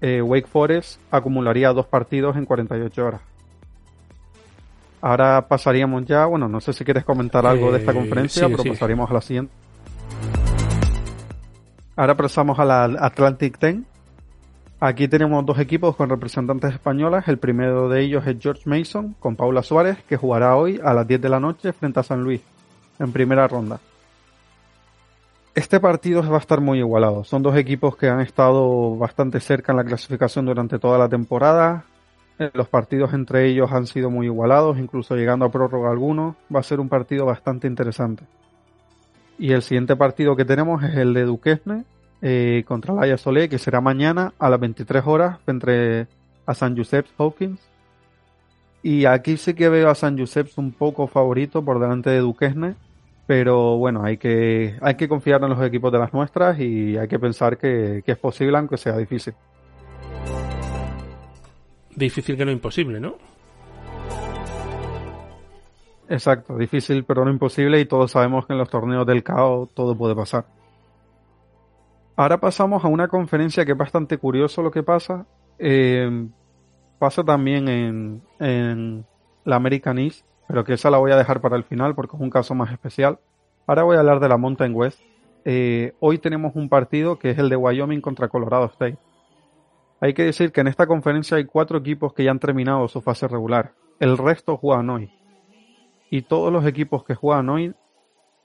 eh, 0.00 0.22
Wake 0.22 0.46
Forest 0.46 0.98
acumularía 1.10 1.74
dos 1.74 1.84
partidos 1.84 2.38
en 2.38 2.46
48 2.46 3.04
horas. 3.04 3.35
Ahora 5.00 5.46
pasaríamos 5.46 6.04
ya, 6.06 6.26
bueno, 6.26 6.48
no 6.48 6.60
sé 6.60 6.72
si 6.72 6.84
quieres 6.84 7.04
comentar 7.04 7.46
algo 7.46 7.70
de 7.70 7.78
esta 7.78 7.92
Eh, 7.92 7.94
conferencia, 7.94 8.46
sí, 8.46 8.50
pero 8.50 8.62
sí. 8.62 8.70
pasaríamos 8.70 9.10
a 9.10 9.14
la 9.14 9.20
siguiente. 9.20 9.52
Ahora 11.96 12.14
pasamos 12.16 12.58
a 12.58 12.64
la 12.64 12.84
Atlantic 12.84 13.58
10. 13.58 13.78
Aquí 14.80 15.08
tenemos 15.08 15.44
dos 15.46 15.58
equipos 15.58 15.96
con 15.96 16.10
representantes 16.10 16.74
españolas. 16.74 17.26
El 17.28 17.38
primero 17.38 17.88
de 17.88 18.02
ellos 18.02 18.26
es 18.26 18.36
George 18.38 18.62
Mason 18.68 19.14
con 19.18 19.34
Paula 19.36 19.62
Suárez, 19.62 19.98
que 20.06 20.16
jugará 20.18 20.56
hoy 20.56 20.78
a 20.84 20.92
las 20.92 21.06
10 21.08 21.20
de 21.22 21.28
la 21.30 21.40
noche 21.40 21.72
frente 21.72 22.00
a 22.00 22.02
San 22.02 22.22
Luis, 22.22 22.42
en 22.98 23.12
primera 23.12 23.48
ronda. 23.48 23.80
Este 25.54 25.80
partido 25.80 26.22
va 26.30 26.36
a 26.36 26.40
estar 26.40 26.60
muy 26.60 26.78
igualado. 26.80 27.24
Son 27.24 27.42
dos 27.42 27.56
equipos 27.56 27.96
que 27.96 28.08
han 28.10 28.20
estado 28.20 28.96
bastante 28.98 29.40
cerca 29.40 29.72
en 29.72 29.78
la 29.78 29.84
clasificación 29.84 30.44
durante 30.44 30.78
toda 30.78 30.98
la 30.98 31.08
temporada. 31.08 31.84
Los 32.52 32.68
partidos 32.68 33.14
entre 33.14 33.46
ellos 33.46 33.72
han 33.72 33.86
sido 33.86 34.10
muy 34.10 34.26
igualados, 34.26 34.78
incluso 34.78 35.16
llegando 35.16 35.46
a 35.46 35.50
prórroga 35.50 35.90
algunos. 35.90 36.36
Va 36.54 36.60
a 36.60 36.62
ser 36.62 36.80
un 36.80 36.88
partido 36.88 37.24
bastante 37.24 37.66
interesante. 37.66 38.24
Y 39.38 39.52
el 39.52 39.62
siguiente 39.62 39.96
partido 39.96 40.36
que 40.36 40.44
tenemos 40.44 40.82
es 40.82 40.94
el 40.96 41.14
de 41.14 41.24
Duquesne 41.24 41.84
eh, 42.22 42.64
contra 42.66 42.94
Laia 42.94 43.16
Solé, 43.16 43.48
que 43.48 43.58
será 43.58 43.80
mañana 43.80 44.34
a 44.38 44.50
las 44.50 44.60
23 44.60 45.02
horas 45.06 45.38
entre 45.46 46.08
a 46.44 46.54
San 46.54 46.76
Joseph 46.76 47.06
Hawkins. 47.18 47.60
Y 48.82 49.06
aquí 49.06 49.36
sí 49.36 49.54
que 49.54 49.68
veo 49.68 49.90
a 49.90 49.94
San 49.94 50.18
Joseph 50.18 50.58
un 50.58 50.72
poco 50.72 51.06
favorito 51.06 51.64
por 51.64 51.80
delante 51.80 52.10
de 52.10 52.20
Duquesne, 52.20 52.76
pero 53.26 53.76
bueno, 53.78 54.04
hay 54.04 54.16
que, 54.16 54.76
hay 54.80 54.94
que 54.94 55.08
confiar 55.08 55.42
en 55.42 55.50
los 55.50 55.62
equipos 55.62 55.90
de 55.90 55.98
las 55.98 56.12
nuestras 56.12 56.60
y 56.60 56.96
hay 56.96 57.08
que 57.08 57.18
pensar 57.18 57.58
que, 57.58 58.02
que 58.04 58.12
es 58.12 58.18
posible 58.18 58.56
aunque 58.56 58.76
sea 58.76 58.96
difícil. 58.96 59.34
Difícil 61.96 62.36
que 62.36 62.44
no 62.44 62.52
imposible, 62.52 63.00
¿no? 63.00 63.16
Exacto, 66.08 66.56
difícil 66.56 67.04
pero 67.04 67.24
no 67.24 67.30
imposible 67.30 67.80
y 67.80 67.86
todos 67.86 68.12
sabemos 68.12 68.46
que 68.46 68.52
en 68.52 68.60
los 68.60 68.70
torneos 68.70 69.06
del 69.06 69.24
caos 69.24 69.70
todo 69.74 69.96
puede 69.96 70.14
pasar. 70.14 70.46
Ahora 72.14 72.38
pasamos 72.38 72.84
a 72.84 72.88
una 72.88 73.08
conferencia 73.08 73.64
que 73.64 73.72
es 73.72 73.78
bastante 73.78 74.18
curioso 74.18 74.62
lo 74.62 74.70
que 74.70 74.82
pasa. 74.82 75.26
Eh, 75.58 76.28
pasa 76.98 77.24
también 77.24 77.68
en, 77.68 78.22
en 78.38 79.04
la 79.44 79.56
American 79.56 79.98
East, 79.98 80.24
pero 80.46 80.64
que 80.64 80.74
esa 80.74 80.90
la 80.90 80.98
voy 80.98 81.12
a 81.12 81.16
dejar 81.16 81.40
para 81.40 81.56
el 81.56 81.64
final 81.64 81.94
porque 81.94 82.16
es 82.16 82.22
un 82.22 82.30
caso 82.30 82.54
más 82.54 82.72
especial. 82.72 83.18
Ahora 83.66 83.82
voy 83.82 83.96
a 83.96 84.00
hablar 84.00 84.20
de 84.20 84.28
la 84.28 84.36
Mountain 84.36 84.74
West. 84.74 85.00
Eh, 85.44 85.94
hoy 86.00 86.18
tenemos 86.18 86.54
un 86.54 86.68
partido 86.68 87.18
que 87.18 87.30
es 87.30 87.38
el 87.38 87.48
de 87.48 87.56
Wyoming 87.56 88.00
contra 88.00 88.28
Colorado 88.28 88.66
State. 88.66 88.98
Hay 90.00 90.12
que 90.12 90.24
decir 90.24 90.52
que 90.52 90.60
en 90.60 90.68
esta 90.68 90.86
conferencia 90.86 91.38
hay 91.38 91.46
cuatro 91.46 91.78
equipos 91.78 92.12
que 92.12 92.24
ya 92.24 92.30
han 92.30 92.38
terminado 92.38 92.86
su 92.88 93.00
fase 93.00 93.26
regular. 93.28 93.72
El 93.98 94.18
resto 94.18 94.56
juegan 94.56 94.90
hoy. 94.90 95.10
Y 96.10 96.22
todos 96.22 96.52
los 96.52 96.66
equipos 96.66 97.04
que 97.04 97.14
juegan 97.14 97.48
hoy 97.48 97.74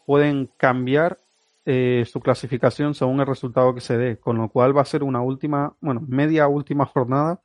pueden 0.06 0.50
cambiar 0.58 1.20
eh, 1.66 2.06
su 2.10 2.22
clasificación 2.22 2.96
según 2.96 3.20
el 3.20 3.28
resultado 3.28 3.76
que 3.76 3.82
se 3.82 3.98
dé, 3.98 4.18
con 4.18 4.38
lo 4.38 4.50
cual 4.50 4.76
va 4.76 4.82
a 4.82 4.86
ser 4.86 5.04
una 5.04 5.22
última, 5.22 5.76
bueno, 5.80 6.02
media 6.08 6.48
última 6.48 6.86
jornada 6.86 7.42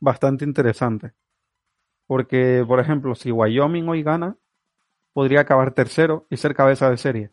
bastante 0.00 0.44
interesante. 0.44 1.12
Porque, 2.06 2.64
por 2.66 2.80
ejemplo, 2.80 3.14
si 3.14 3.30
Wyoming 3.30 3.88
hoy 3.88 4.02
gana, 4.02 4.36
podría 5.12 5.42
acabar 5.42 5.72
tercero 5.72 6.26
y 6.30 6.36
ser 6.36 6.54
cabeza 6.54 6.90
de 6.90 6.96
serie. 6.96 7.30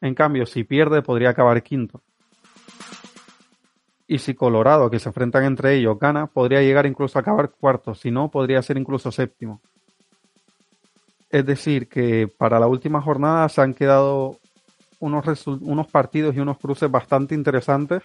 En 0.00 0.14
cambio, 0.14 0.46
si 0.46 0.64
pierde, 0.64 1.02
podría 1.02 1.30
acabar 1.30 1.62
quinto. 1.62 2.02
Y 4.10 4.18
si 4.18 4.34
Colorado, 4.34 4.90
que 4.90 4.98
se 4.98 5.08
enfrentan 5.08 5.44
entre 5.44 5.76
ellos, 5.76 5.96
gana, 5.96 6.26
podría 6.26 6.60
llegar 6.60 6.84
incluso 6.84 7.16
a 7.16 7.20
acabar 7.20 7.48
cuarto. 7.50 7.94
Si 7.94 8.10
no, 8.10 8.28
podría 8.28 8.60
ser 8.60 8.76
incluso 8.76 9.12
séptimo. 9.12 9.60
Es 11.30 11.46
decir, 11.46 11.88
que 11.88 12.26
para 12.26 12.58
la 12.58 12.66
última 12.66 13.00
jornada 13.00 13.48
se 13.48 13.60
han 13.60 13.72
quedado 13.72 14.40
unos, 14.98 15.46
unos 15.46 15.86
partidos 15.86 16.34
y 16.34 16.40
unos 16.40 16.58
cruces 16.58 16.90
bastante 16.90 17.36
interesantes. 17.36 18.02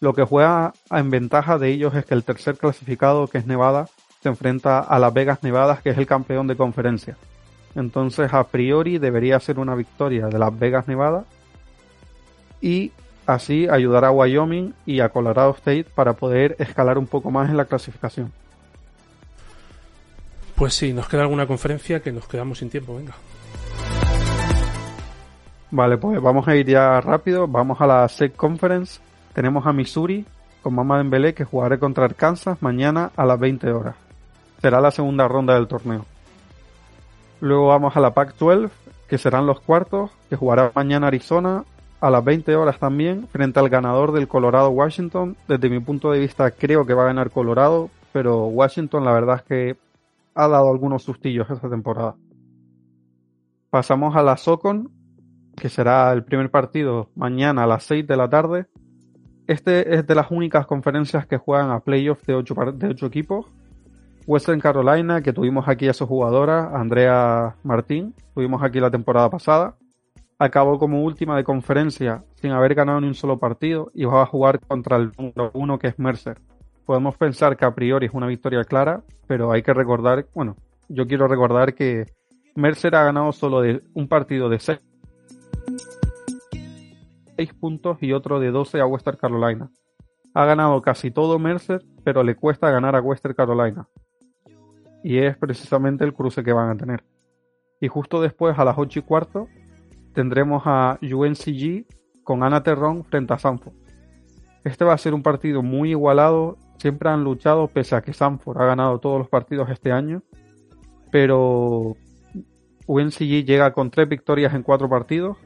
Lo 0.00 0.14
que 0.14 0.24
juega 0.24 0.72
en 0.90 1.10
ventaja 1.10 1.58
de 1.58 1.68
ellos 1.68 1.94
es 1.94 2.06
que 2.06 2.14
el 2.14 2.24
tercer 2.24 2.56
clasificado, 2.56 3.26
que 3.26 3.36
es 3.36 3.46
Nevada, 3.46 3.90
se 4.22 4.30
enfrenta 4.30 4.78
a 4.78 4.98
Las 4.98 5.12
Vegas 5.12 5.42
Nevadas, 5.42 5.82
que 5.82 5.90
es 5.90 5.98
el 5.98 6.06
campeón 6.06 6.46
de 6.46 6.56
conferencia. 6.56 7.18
Entonces, 7.74 8.32
a 8.32 8.44
priori, 8.44 8.96
debería 8.96 9.38
ser 9.38 9.58
una 9.58 9.74
victoria 9.74 10.28
de 10.28 10.38
Las 10.38 10.58
Vegas 10.58 10.88
Nevada. 10.88 11.26
Y 12.62 12.92
así 13.26 13.68
ayudar 13.68 14.04
a 14.04 14.10
Wyoming 14.10 14.72
y 14.86 15.00
a 15.00 15.08
Colorado 15.08 15.50
State 15.52 15.86
para 15.94 16.14
poder 16.14 16.56
escalar 16.58 16.98
un 16.98 17.06
poco 17.06 17.30
más 17.30 17.50
en 17.50 17.56
la 17.56 17.64
clasificación. 17.64 18.32
Pues 20.54 20.74
sí, 20.74 20.92
nos 20.92 21.08
queda 21.08 21.22
alguna 21.22 21.46
conferencia 21.46 22.00
que 22.00 22.12
nos 22.12 22.26
quedamos 22.26 22.58
sin 22.58 22.70
tiempo, 22.70 22.96
venga. 22.96 23.14
Vale, 25.70 25.98
pues 25.98 26.20
vamos 26.22 26.48
a 26.48 26.56
ir 26.56 26.66
ya 26.66 27.00
rápido. 27.00 27.46
Vamos 27.46 27.80
a 27.80 27.86
la 27.86 28.08
SEC 28.08 28.34
Conference. 28.36 29.00
Tenemos 29.34 29.66
a 29.66 29.72
Missouri 29.72 30.24
con 30.62 30.74
Mama 30.74 30.98
Dembélé 30.98 31.34
que 31.34 31.44
jugará 31.44 31.78
contra 31.78 32.06
Arkansas 32.06 32.62
mañana 32.62 33.10
a 33.16 33.26
las 33.26 33.38
20 33.38 33.70
horas. 33.72 33.96
Será 34.62 34.80
la 34.80 34.90
segunda 34.90 35.28
ronda 35.28 35.54
del 35.54 35.68
torneo. 35.68 36.06
Luego 37.40 37.66
vamos 37.66 37.96
a 37.96 38.00
la 38.00 38.14
Pac-12 38.14 38.70
que 39.08 39.18
serán 39.18 39.46
los 39.46 39.60
cuartos 39.60 40.10
que 40.30 40.36
jugará 40.36 40.72
mañana 40.74 41.08
Arizona 41.08 41.64
a 42.00 42.10
las 42.10 42.24
20 42.24 42.54
horas 42.56 42.78
también 42.78 43.26
frente 43.28 43.58
al 43.58 43.68
ganador 43.68 44.12
del 44.12 44.28
Colorado 44.28 44.70
Washington. 44.70 45.36
Desde 45.48 45.70
mi 45.70 45.80
punto 45.80 46.10
de 46.10 46.20
vista 46.20 46.50
creo 46.50 46.86
que 46.86 46.94
va 46.94 47.02
a 47.02 47.06
ganar 47.06 47.30
Colorado, 47.30 47.90
pero 48.12 48.46
Washington 48.46 49.04
la 49.04 49.12
verdad 49.12 49.36
es 49.36 49.42
que 49.42 49.76
ha 50.34 50.48
dado 50.48 50.70
algunos 50.70 51.02
sustillos 51.02 51.48
esta 51.50 51.68
temporada. 51.68 52.16
Pasamos 53.70 54.14
a 54.16 54.22
la 54.22 54.36
SOCON 54.36 54.90
que 55.56 55.68
será 55.68 56.12
el 56.12 56.22
primer 56.22 56.50
partido 56.50 57.08
mañana 57.14 57.64
a 57.64 57.66
las 57.66 57.84
6 57.84 58.06
de 58.06 58.16
la 58.16 58.28
tarde. 58.28 58.66
Este 59.46 59.94
es 59.94 60.06
de 60.06 60.14
las 60.14 60.30
únicas 60.30 60.66
conferencias 60.66 61.26
que 61.26 61.38
juegan 61.38 61.70
a 61.70 61.80
playoffs 61.80 62.26
de 62.26 62.34
8, 62.34 62.54
de 62.74 62.88
ocho 62.88 63.06
equipos. 63.06 63.46
Western 64.26 64.60
Carolina, 64.60 65.22
que 65.22 65.32
tuvimos 65.32 65.68
aquí 65.68 65.88
a 65.88 65.92
su 65.92 66.06
jugadora, 66.06 66.72
Andrea 66.74 67.56
Martín, 67.62 68.12
tuvimos 68.34 68.62
aquí 68.62 68.80
la 68.80 68.90
temporada 68.90 69.30
pasada. 69.30 69.76
Acabó 70.38 70.78
como 70.78 71.02
última 71.02 71.36
de 71.36 71.44
conferencia 71.44 72.24
sin 72.34 72.52
haber 72.52 72.74
ganado 72.74 73.00
ni 73.00 73.06
un 73.06 73.14
solo 73.14 73.38
partido 73.38 73.90
y 73.94 74.04
va 74.04 74.22
a 74.22 74.26
jugar 74.26 74.60
contra 74.60 74.96
el 74.96 75.12
número 75.16 75.50
uno 75.54 75.78
que 75.78 75.88
es 75.88 75.98
Mercer. 75.98 76.38
Podemos 76.84 77.16
pensar 77.16 77.56
que 77.56 77.64
a 77.64 77.74
priori 77.74 78.06
es 78.06 78.12
una 78.12 78.26
victoria 78.26 78.64
clara, 78.64 79.02
pero 79.26 79.50
hay 79.50 79.62
que 79.62 79.72
recordar, 79.72 80.26
bueno, 80.34 80.56
yo 80.88 81.06
quiero 81.06 81.26
recordar 81.26 81.74
que 81.74 82.04
Mercer 82.54 82.94
ha 82.94 83.04
ganado 83.04 83.32
solo 83.32 83.62
de 83.62 83.82
un 83.94 84.08
partido 84.08 84.48
de 84.48 84.58
6 84.58 84.80
6 87.36 87.54
puntos 87.54 87.98
y 88.02 88.12
otro 88.12 88.40
de 88.40 88.50
12 88.50 88.80
a 88.80 88.86
Western 88.86 89.16
Carolina. 89.16 89.70
Ha 90.34 90.44
ganado 90.44 90.80
casi 90.82 91.10
todo 91.10 91.38
Mercer, 91.38 91.82
pero 92.04 92.22
le 92.22 92.34
cuesta 92.34 92.70
ganar 92.70 92.96
a 92.96 93.00
Western 93.00 93.34
Carolina. 93.34 93.88
Y 95.02 95.18
es 95.18 95.36
precisamente 95.36 96.04
el 96.04 96.14
cruce 96.14 96.42
que 96.42 96.52
van 96.52 96.70
a 96.70 96.76
tener. 96.76 97.04
Y 97.80 97.88
justo 97.88 98.20
después, 98.20 98.58
a 98.58 98.64
las 98.64 98.76
8 98.78 99.00
y 99.00 99.02
cuarto, 99.02 99.48
tendremos 100.16 100.62
a 100.64 100.98
UNCG 101.02 101.84
con 102.24 102.42
Ana 102.42 102.62
Terrón 102.62 103.04
frente 103.04 103.34
a 103.34 103.38
Sanford. 103.38 103.74
Este 104.64 104.82
va 104.82 104.94
a 104.94 104.98
ser 104.98 105.12
un 105.12 105.22
partido 105.22 105.62
muy 105.62 105.90
igualado. 105.90 106.56
Siempre 106.78 107.10
han 107.10 107.22
luchado, 107.22 107.68
pese 107.68 107.94
a 107.96 108.00
que 108.00 108.14
Sanford 108.14 108.58
ha 108.58 108.64
ganado 108.64 108.98
todos 108.98 109.18
los 109.18 109.28
partidos 109.28 109.68
este 109.68 109.92
año. 109.92 110.22
Pero 111.12 111.96
UNCG 112.86 113.44
llega 113.44 113.74
con 113.74 113.90
tres 113.90 114.08
victorias 114.08 114.54
en 114.54 114.62
cuatro 114.62 114.88
partidos 114.88 115.36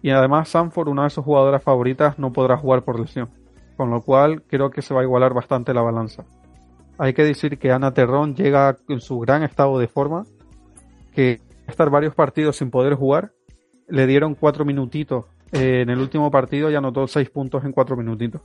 y 0.00 0.10
además 0.10 0.48
Sanford, 0.48 0.88
una 0.88 1.02
de 1.02 1.10
sus 1.10 1.24
jugadoras 1.24 1.64
favoritas, 1.64 2.20
no 2.20 2.32
podrá 2.32 2.56
jugar 2.56 2.84
por 2.84 3.00
lesión. 3.00 3.28
Con 3.76 3.90
lo 3.90 4.00
cual 4.02 4.42
creo 4.42 4.70
que 4.70 4.80
se 4.80 4.94
va 4.94 5.00
a 5.00 5.04
igualar 5.04 5.34
bastante 5.34 5.74
la 5.74 5.82
balanza. 5.82 6.24
Hay 6.98 7.14
que 7.14 7.24
decir 7.24 7.58
que 7.58 7.72
Ana 7.72 7.92
Terrón 7.92 8.36
llega 8.36 8.76
en 8.88 9.00
su 9.00 9.18
gran 9.18 9.42
estado 9.42 9.76
de 9.80 9.88
forma, 9.88 10.22
que 11.12 11.40
estar 11.66 11.90
varios 11.90 12.14
partidos 12.14 12.56
sin 12.56 12.70
poder 12.70 12.94
jugar, 12.94 13.32
le 13.88 14.06
dieron 14.06 14.34
cuatro 14.34 14.64
minutitos. 14.64 15.26
Eh, 15.52 15.80
en 15.82 15.90
el 15.90 15.98
último 15.98 16.30
partido 16.30 16.70
ya 16.70 16.78
anotó 16.78 17.06
seis 17.06 17.30
puntos 17.30 17.64
en 17.64 17.72
cuatro 17.72 17.96
minutitos. 17.96 18.42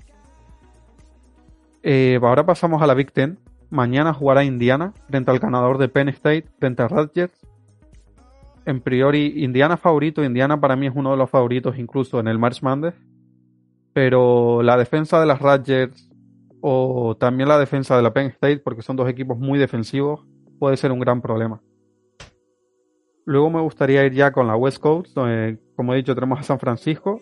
Eh, 1.81 2.19
ahora 2.21 2.45
pasamos 2.45 2.81
a 2.81 2.87
la 2.87 2.93
Big 2.93 3.11
Ten. 3.11 3.39
Mañana 3.69 4.13
jugará 4.13 4.43
Indiana 4.43 4.93
frente 5.09 5.31
al 5.31 5.39
ganador 5.39 5.77
de 5.77 5.89
Penn 5.89 6.09
State, 6.09 6.45
frente 6.59 6.83
a 6.83 6.87
Rutgers 6.87 7.33
en 8.65 8.81
priori, 8.81 9.43
Indiana 9.43 9.77
favorito. 9.77 10.23
Indiana 10.23 10.59
para 10.59 10.75
mí 10.75 10.87
es 10.87 10.93
uno 10.95 11.11
de 11.11 11.17
los 11.17 11.29
favoritos 11.29 11.77
incluso 11.77 12.19
en 12.19 12.27
el 12.27 12.39
March 12.39 12.61
Madness. 12.61 12.95
Pero 13.93 14.63
la 14.63 14.77
defensa 14.77 15.19
de 15.19 15.25
las 15.25 15.39
Rutgers 15.39 16.09
o 16.61 17.15
también 17.17 17.49
la 17.49 17.59
defensa 17.59 17.95
de 17.95 18.01
la 18.01 18.13
Penn 18.13 18.27
State, 18.27 18.59
porque 18.59 18.81
son 18.81 18.95
dos 18.95 19.09
equipos 19.09 19.37
muy 19.37 19.59
defensivos, 19.59 20.25
puede 20.59 20.77
ser 20.77 20.91
un 20.91 20.99
gran 20.99 21.21
problema. 21.21 21.61
Luego 23.25 23.49
me 23.49 23.61
gustaría 23.61 24.05
ir 24.05 24.13
ya 24.13 24.31
con 24.31 24.47
la 24.47 24.55
West 24.55 24.79
Coast, 24.79 25.13
donde, 25.13 25.57
como 25.75 25.93
he 25.93 25.97
dicho, 25.97 26.15
tenemos 26.15 26.39
a 26.39 26.43
San 26.43 26.59
Francisco, 26.59 27.21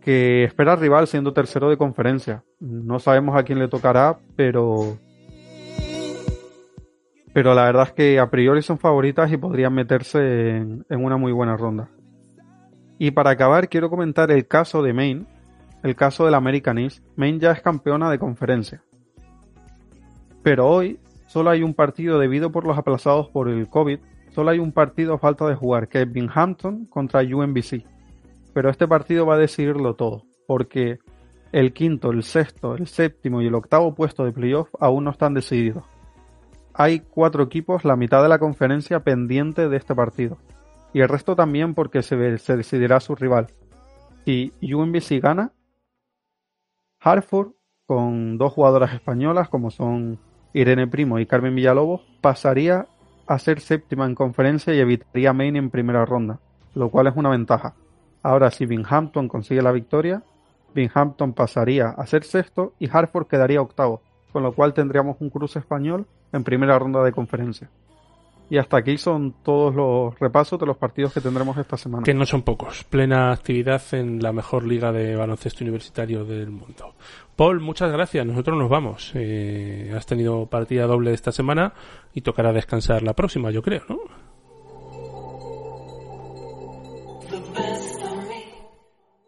que 0.00 0.44
espera 0.44 0.76
rival 0.76 1.06
siendo 1.06 1.32
tercero 1.32 1.70
de 1.70 1.76
conferencia. 1.76 2.42
No 2.58 2.98
sabemos 2.98 3.36
a 3.36 3.44
quién 3.44 3.58
le 3.58 3.68
tocará, 3.68 4.18
pero. 4.36 4.98
Pero 7.32 7.54
la 7.54 7.64
verdad 7.64 7.84
es 7.88 7.92
que 7.92 8.18
a 8.18 8.28
priori 8.28 8.60
son 8.60 8.78
favoritas 8.78 9.30
y 9.30 9.36
podrían 9.36 9.72
meterse 9.72 10.56
en, 10.56 10.84
en 10.88 11.04
una 11.04 11.16
muy 11.16 11.30
buena 11.30 11.56
ronda. 11.56 11.88
Y 12.98 13.12
para 13.12 13.30
acabar, 13.30 13.68
quiero 13.68 13.88
comentar 13.88 14.32
el 14.32 14.48
caso 14.48 14.82
de 14.82 14.92
Maine, 14.92 15.26
el 15.84 15.94
caso 15.94 16.24
del 16.24 16.34
American 16.34 16.78
East. 16.78 17.04
Maine 17.14 17.38
ya 17.38 17.52
es 17.52 17.62
campeona 17.62 18.10
de 18.10 18.18
conferencia. 18.18 18.82
Pero 20.42 20.68
hoy 20.68 20.98
solo 21.26 21.50
hay 21.50 21.62
un 21.62 21.74
partido 21.74 22.18
debido 22.18 22.50
por 22.50 22.66
los 22.66 22.76
aplazados 22.76 23.28
por 23.28 23.48
el 23.48 23.68
COVID. 23.68 24.00
Solo 24.34 24.50
hay 24.50 24.58
un 24.58 24.72
partido 24.72 25.14
a 25.14 25.18
falta 25.18 25.46
de 25.46 25.54
jugar, 25.54 25.88
que 25.88 26.02
es 26.02 26.12
Binghamton 26.12 26.86
contra 26.86 27.20
UNBC 27.20 27.84
pero 28.52 28.70
este 28.70 28.88
partido 28.88 29.26
va 29.26 29.34
a 29.34 29.38
decidirlo 29.38 29.94
todo, 29.94 30.24
porque 30.46 30.98
el 31.52 31.72
quinto, 31.72 32.10
el 32.10 32.22
sexto, 32.22 32.74
el 32.74 32.86
séptimo 32.86 33.42
y 33.42 33.46
el 33.46 33.54
octavo 33.54 33.94
puesto 33.94 34.24
de 34.24 34.32
playoff 34.32 34.68
aún 34.80 35.04
no 35.04 35.10
están 35.10 35.34
decididos. 35.34 35.84
Hay 36.74 37.00
cuatro 37.00 37.42
equipos, 37.42 37.84
la 37.84 37.96
mitad 37.96 38.22
de 38.22 38.28
la 38.28 38.38
conferencia 38.38 39.00
pendiente 39.00 39.68
de 39.68 39.76
este 39.76 39.94
partido, 39.94 40.38
y 40.92 41.00
el 41.00 41.08
resto 41.08 41.36
también 41.36 41.74
porque 41.74 42.02
se, 42.02 42.16
decidirá 42.16 43.00
su 43.00 43.14
rival. 43.14 43.48
Si 44.24 44.52
UNBC 44.60 45.20
gana, 45.20 45.52
Hartford, 47.00 47.52
con 47.86 48.38
dos 48.38 48.52
jugadoras 48.52 48.94
españolas 48.94 49.48
como 49.48 49.70
son 49.70 50.20
Irene 50.52 50.86
Primo 50.86 51.18
y 51.18 51.26
Carmen 51.26 51.54
Villalobos, 51.54 52.02
pasaría 52.20 52.86
a 53.30 53.38
ser 53.38 53.60
séptima 53.60 54.06
en 54.06 54.16
conferencia 54.16 54.74
y 54.74 54.80
evitaría 54.80 55.32
Maine 55.32 55.60
en 55.60 55.70
primera 55.70 56.04
ronda, 56.04 56.40
lo 56.74 56.90
cual 56.90 57.06
es 57.06 57.14
una 57.14 57.28
ventaja. 57.28 57.74
Ahora, 58.24 58.50
si 58.50 58.66
Binghamton 58.66 59.28
consigue 59.28 59.62
la 59.62 59.70
victoria, 59.70 60.24
Binghamton 60.74 61.32
pasaría 61.32 61.90
a 61.90 62.06
ser 62.06 62.24
sexto 62.24 62.72
y 62.80 62.90
Hartford 62.90 63.28
quedaría 63.28 63.62
octavo, 63.62 64.02
con 64.32 64.42
lo 64.42 64.52
cual 64.52 64.74
tendríamos 64.74 65.16
un 65.20 65.30
cruce 65.30 65.60
español 65.60 66.08
en 66.32 66.42
primera 66.42 66.76
ronda 66.76 67.04
de 67.04 67.12
conferencia. 67.12 67.70
Y 68.50 68.58
hasta 68.58 68.78
aquí 68.78 68.98
son 68.98 69.32
todos 69.44 69.72
los 69.72 70.18
repasos 70.18 70.58
de 70.58 70.66
los 70.66 70.76
partidos 70.76 71.14
que 71.14 71.20
tendremos 71.20 71.56
esta 71.56 71.76
semana. 71.76 72.02
Que 72.02 72.12
no 72.12 72.26
son 72.26 72.42
pocos. 72.42 72.82
Plena 72.82 73.30
actividad 73.30 73.80
en 73.92 74.20
la 74.20 74.32
mejor 74.32 74.66
liga 74.66 74.90
de 74.90 75.14
baloncesto 75.14 75.62
universitario 75.62 76.24
del 76.24 76.50
mundo. 76.50 76.94
Paul, 77.36 77.60
muchas 77.60 77.92
gracias. 77.92 78.26
Nosotros 78.26 78.58
nos 78.58 78.68
vamos. 78.68 79.12
Eh, 79.14 79.94
has 79.96 80.04
tenido 80.04 80.46
partida 80.46 80.88
doble 80.88 81.12
esta 81.12 81.30
semana 81.30 81.74
y 82.12 82.22
tocará 82.22 82.52
descansar 82.52 83.04
la 83.04 83.14
próxima, 83.14 83.52
yo 83.52 83.62
creo, 83.62 83.82
¿no? 83.88 83.98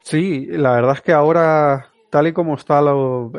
Sí, 0.00 0.46
la 0.50 0.72
verdad 0.72 0.94
es 0.96 1.00
que 1.00 1.12
ahora, 1.12 1.90
tal 2.10 2.26
y 2.26 2.32
como 2.32 2.54
está 2.54 2.80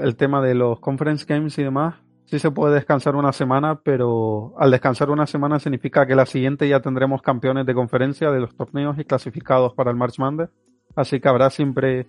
el 0.01 0.15
tema 0.15 0.41
de 0.41 0.55
los 0.55 0.79
conference 0.79 1.25
games 1.27 1.57
y 1.57 1.63
demás, 1.63 1.95
sí 2.33 2.39
se 2.39 2.49
puede 2.49 2.73
descansar 2.73 3.15
una 3.15 3.31
semana, 3.31 3.75
pero 3.83 4.55
al 4.57 4.71
descansar 4.71 5.11
una 5.11 5.27
semana 5.27 5.59
significa 5.59 6.07
que 6.07 6.15
la 6.15 6.25
siguiente 6.25 6.67
ya 6.67 6.79
tendremos 6.79 7.21
campeones 7.21 7.63
de 7.67 7.75
conferencia 7.75 8.31
de 8.31 8.39
los 8.39 8.55
torneos 8.55 8.97
y 8.97 9.05
clasificados 9.05 9.75
para 9.75 9.91
el 9.91 9.97
March 9.97 10.17
Monday. 10.17 10.47
Así 10.95 11.19
que 11.19 11.29
habrá 11.29 11.51
siempre 11.51 12.07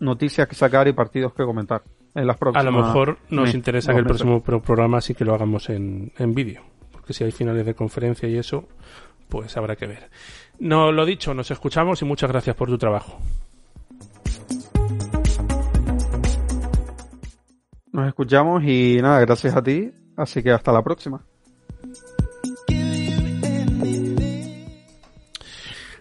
noticias 0.00 0.46
que 0.46 0.54
sacar 0.54 0.86
y 0.86 0.92
partidos 0.92 1.32
que 1.32 1.44
comentar. 1.44 1.82
En 2.14 2.26
las 2.26 2.36
próximas 2.36 2.66
A 2.66 2.70
lo 2.70 2.76
mejor 2.76 3.16
nos 3.30 3.54
interesa 3.54 3.94
que 3.94 4.00
el 4.00 4.04
próximo 4.04 4.42
programa 4.42 5.00
sí 5.00 5.14
que 5.14 5.24
lo 5.24 5.34
hagamos 5.34 5.70
en, 5.70 6.12
en 6.18 6.34
vídeo. 6.34 6.60
Porque 6.90 7.14
si 7.14 7.24
hay 7.24 7.32
finales 7.32 7.64
de 7.64 7.74
conferencia 7.74 8.28
y 8.28 8.36
eso, 8.36 8.68
pues 9.30 9.56
habrá 9.56 9.76
que 9.76 9.86
ver. 9.86 10.10
No 10.60 10.92
lo 10.92 11.06
dicho, 11.06 11.32
nos 11.32 11.50
escuchamos 11.50 12.02
y 12.02 12.04
muchas 12.04 12.30
gracias 12.30 12.54
por 12.54 12.68
tu 12.68 12.76
trabajo. 12.76 13.18
Nos 17.92 18.08
escuchamos 18.08 18.64
y 18.64 18.98
nada, 19.02 19.20
gracias 19.20 19.54
a 19.54 19.62
ti. 19.62 19.92
Así 20.16 20.42
que 20.42 20.50
hasta 20.50 20.72
la 20.72 20.82
próxima. 20.82 21.24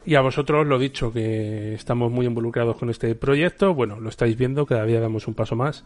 Y 0.04 0.16
a 0.16 0.22
vosotros 0.22 0.66
lo 0.66 0.80
dicho, 0.80 1.14
que 1.14 1.74
estamos 1.74 2.12
muy 2.12 2.26
involucrados 2.26 2.78
con 2.78 2.90
este 2.90 3.14
proyecto. 3.14 3.74
Bueno, 3.74 4.00
lo 4.00 4.10
estáis 4.10 4.36
viendo, 4.36 4.66
cada 4.66 4.86
día 4.86 5.00
damos 5.00 5.28
un 5.28 5.36
paso 5.36 5.56
más. 5.56 5.86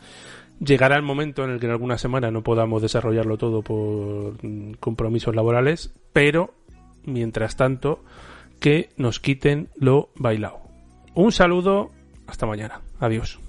Llegará 0.60 0.96
el 0.96 1.02
momento 1.02 1.44
en 1.44 1.52
el 1.52 1.60
que 1.60 1.66
en 1.66 1.74
alguna 1.74 1.98
semana 1.98 2.32
no 2.32 2.42
podamos 2.42 2.82
desarrollarlo 2.82 3.38
todo 3.38 3.62
por 3.62 4.38
compromisos 4.80 5.36
laborales, 5.36 5.94
pero 6.14 6.54
mientras 7.04 7.58
tanto, 7.58 8.04
que 8.60 8.90
nos 8.96 9.20
quiten 9.20 9.70
lo 9.76 10.10
bailado. 10.16 10.60
Un 11.14 11.32
saludo, 11.32 11.92
hasta 12.26 12.46
mañana. 12.46 12.82
Adiós. 13.00 13.45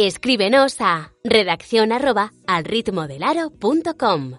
Escríbenos 0.00 0.80
a 0.80 1.12
redacción 1.24 1.90
arroba 1.90 2.32
al 2.46 2.62
ritmo 2.64 3.08
del 3.08 3.24
aro 3.24 3.50
punto 3.50 3.96
com. 3.96 4.38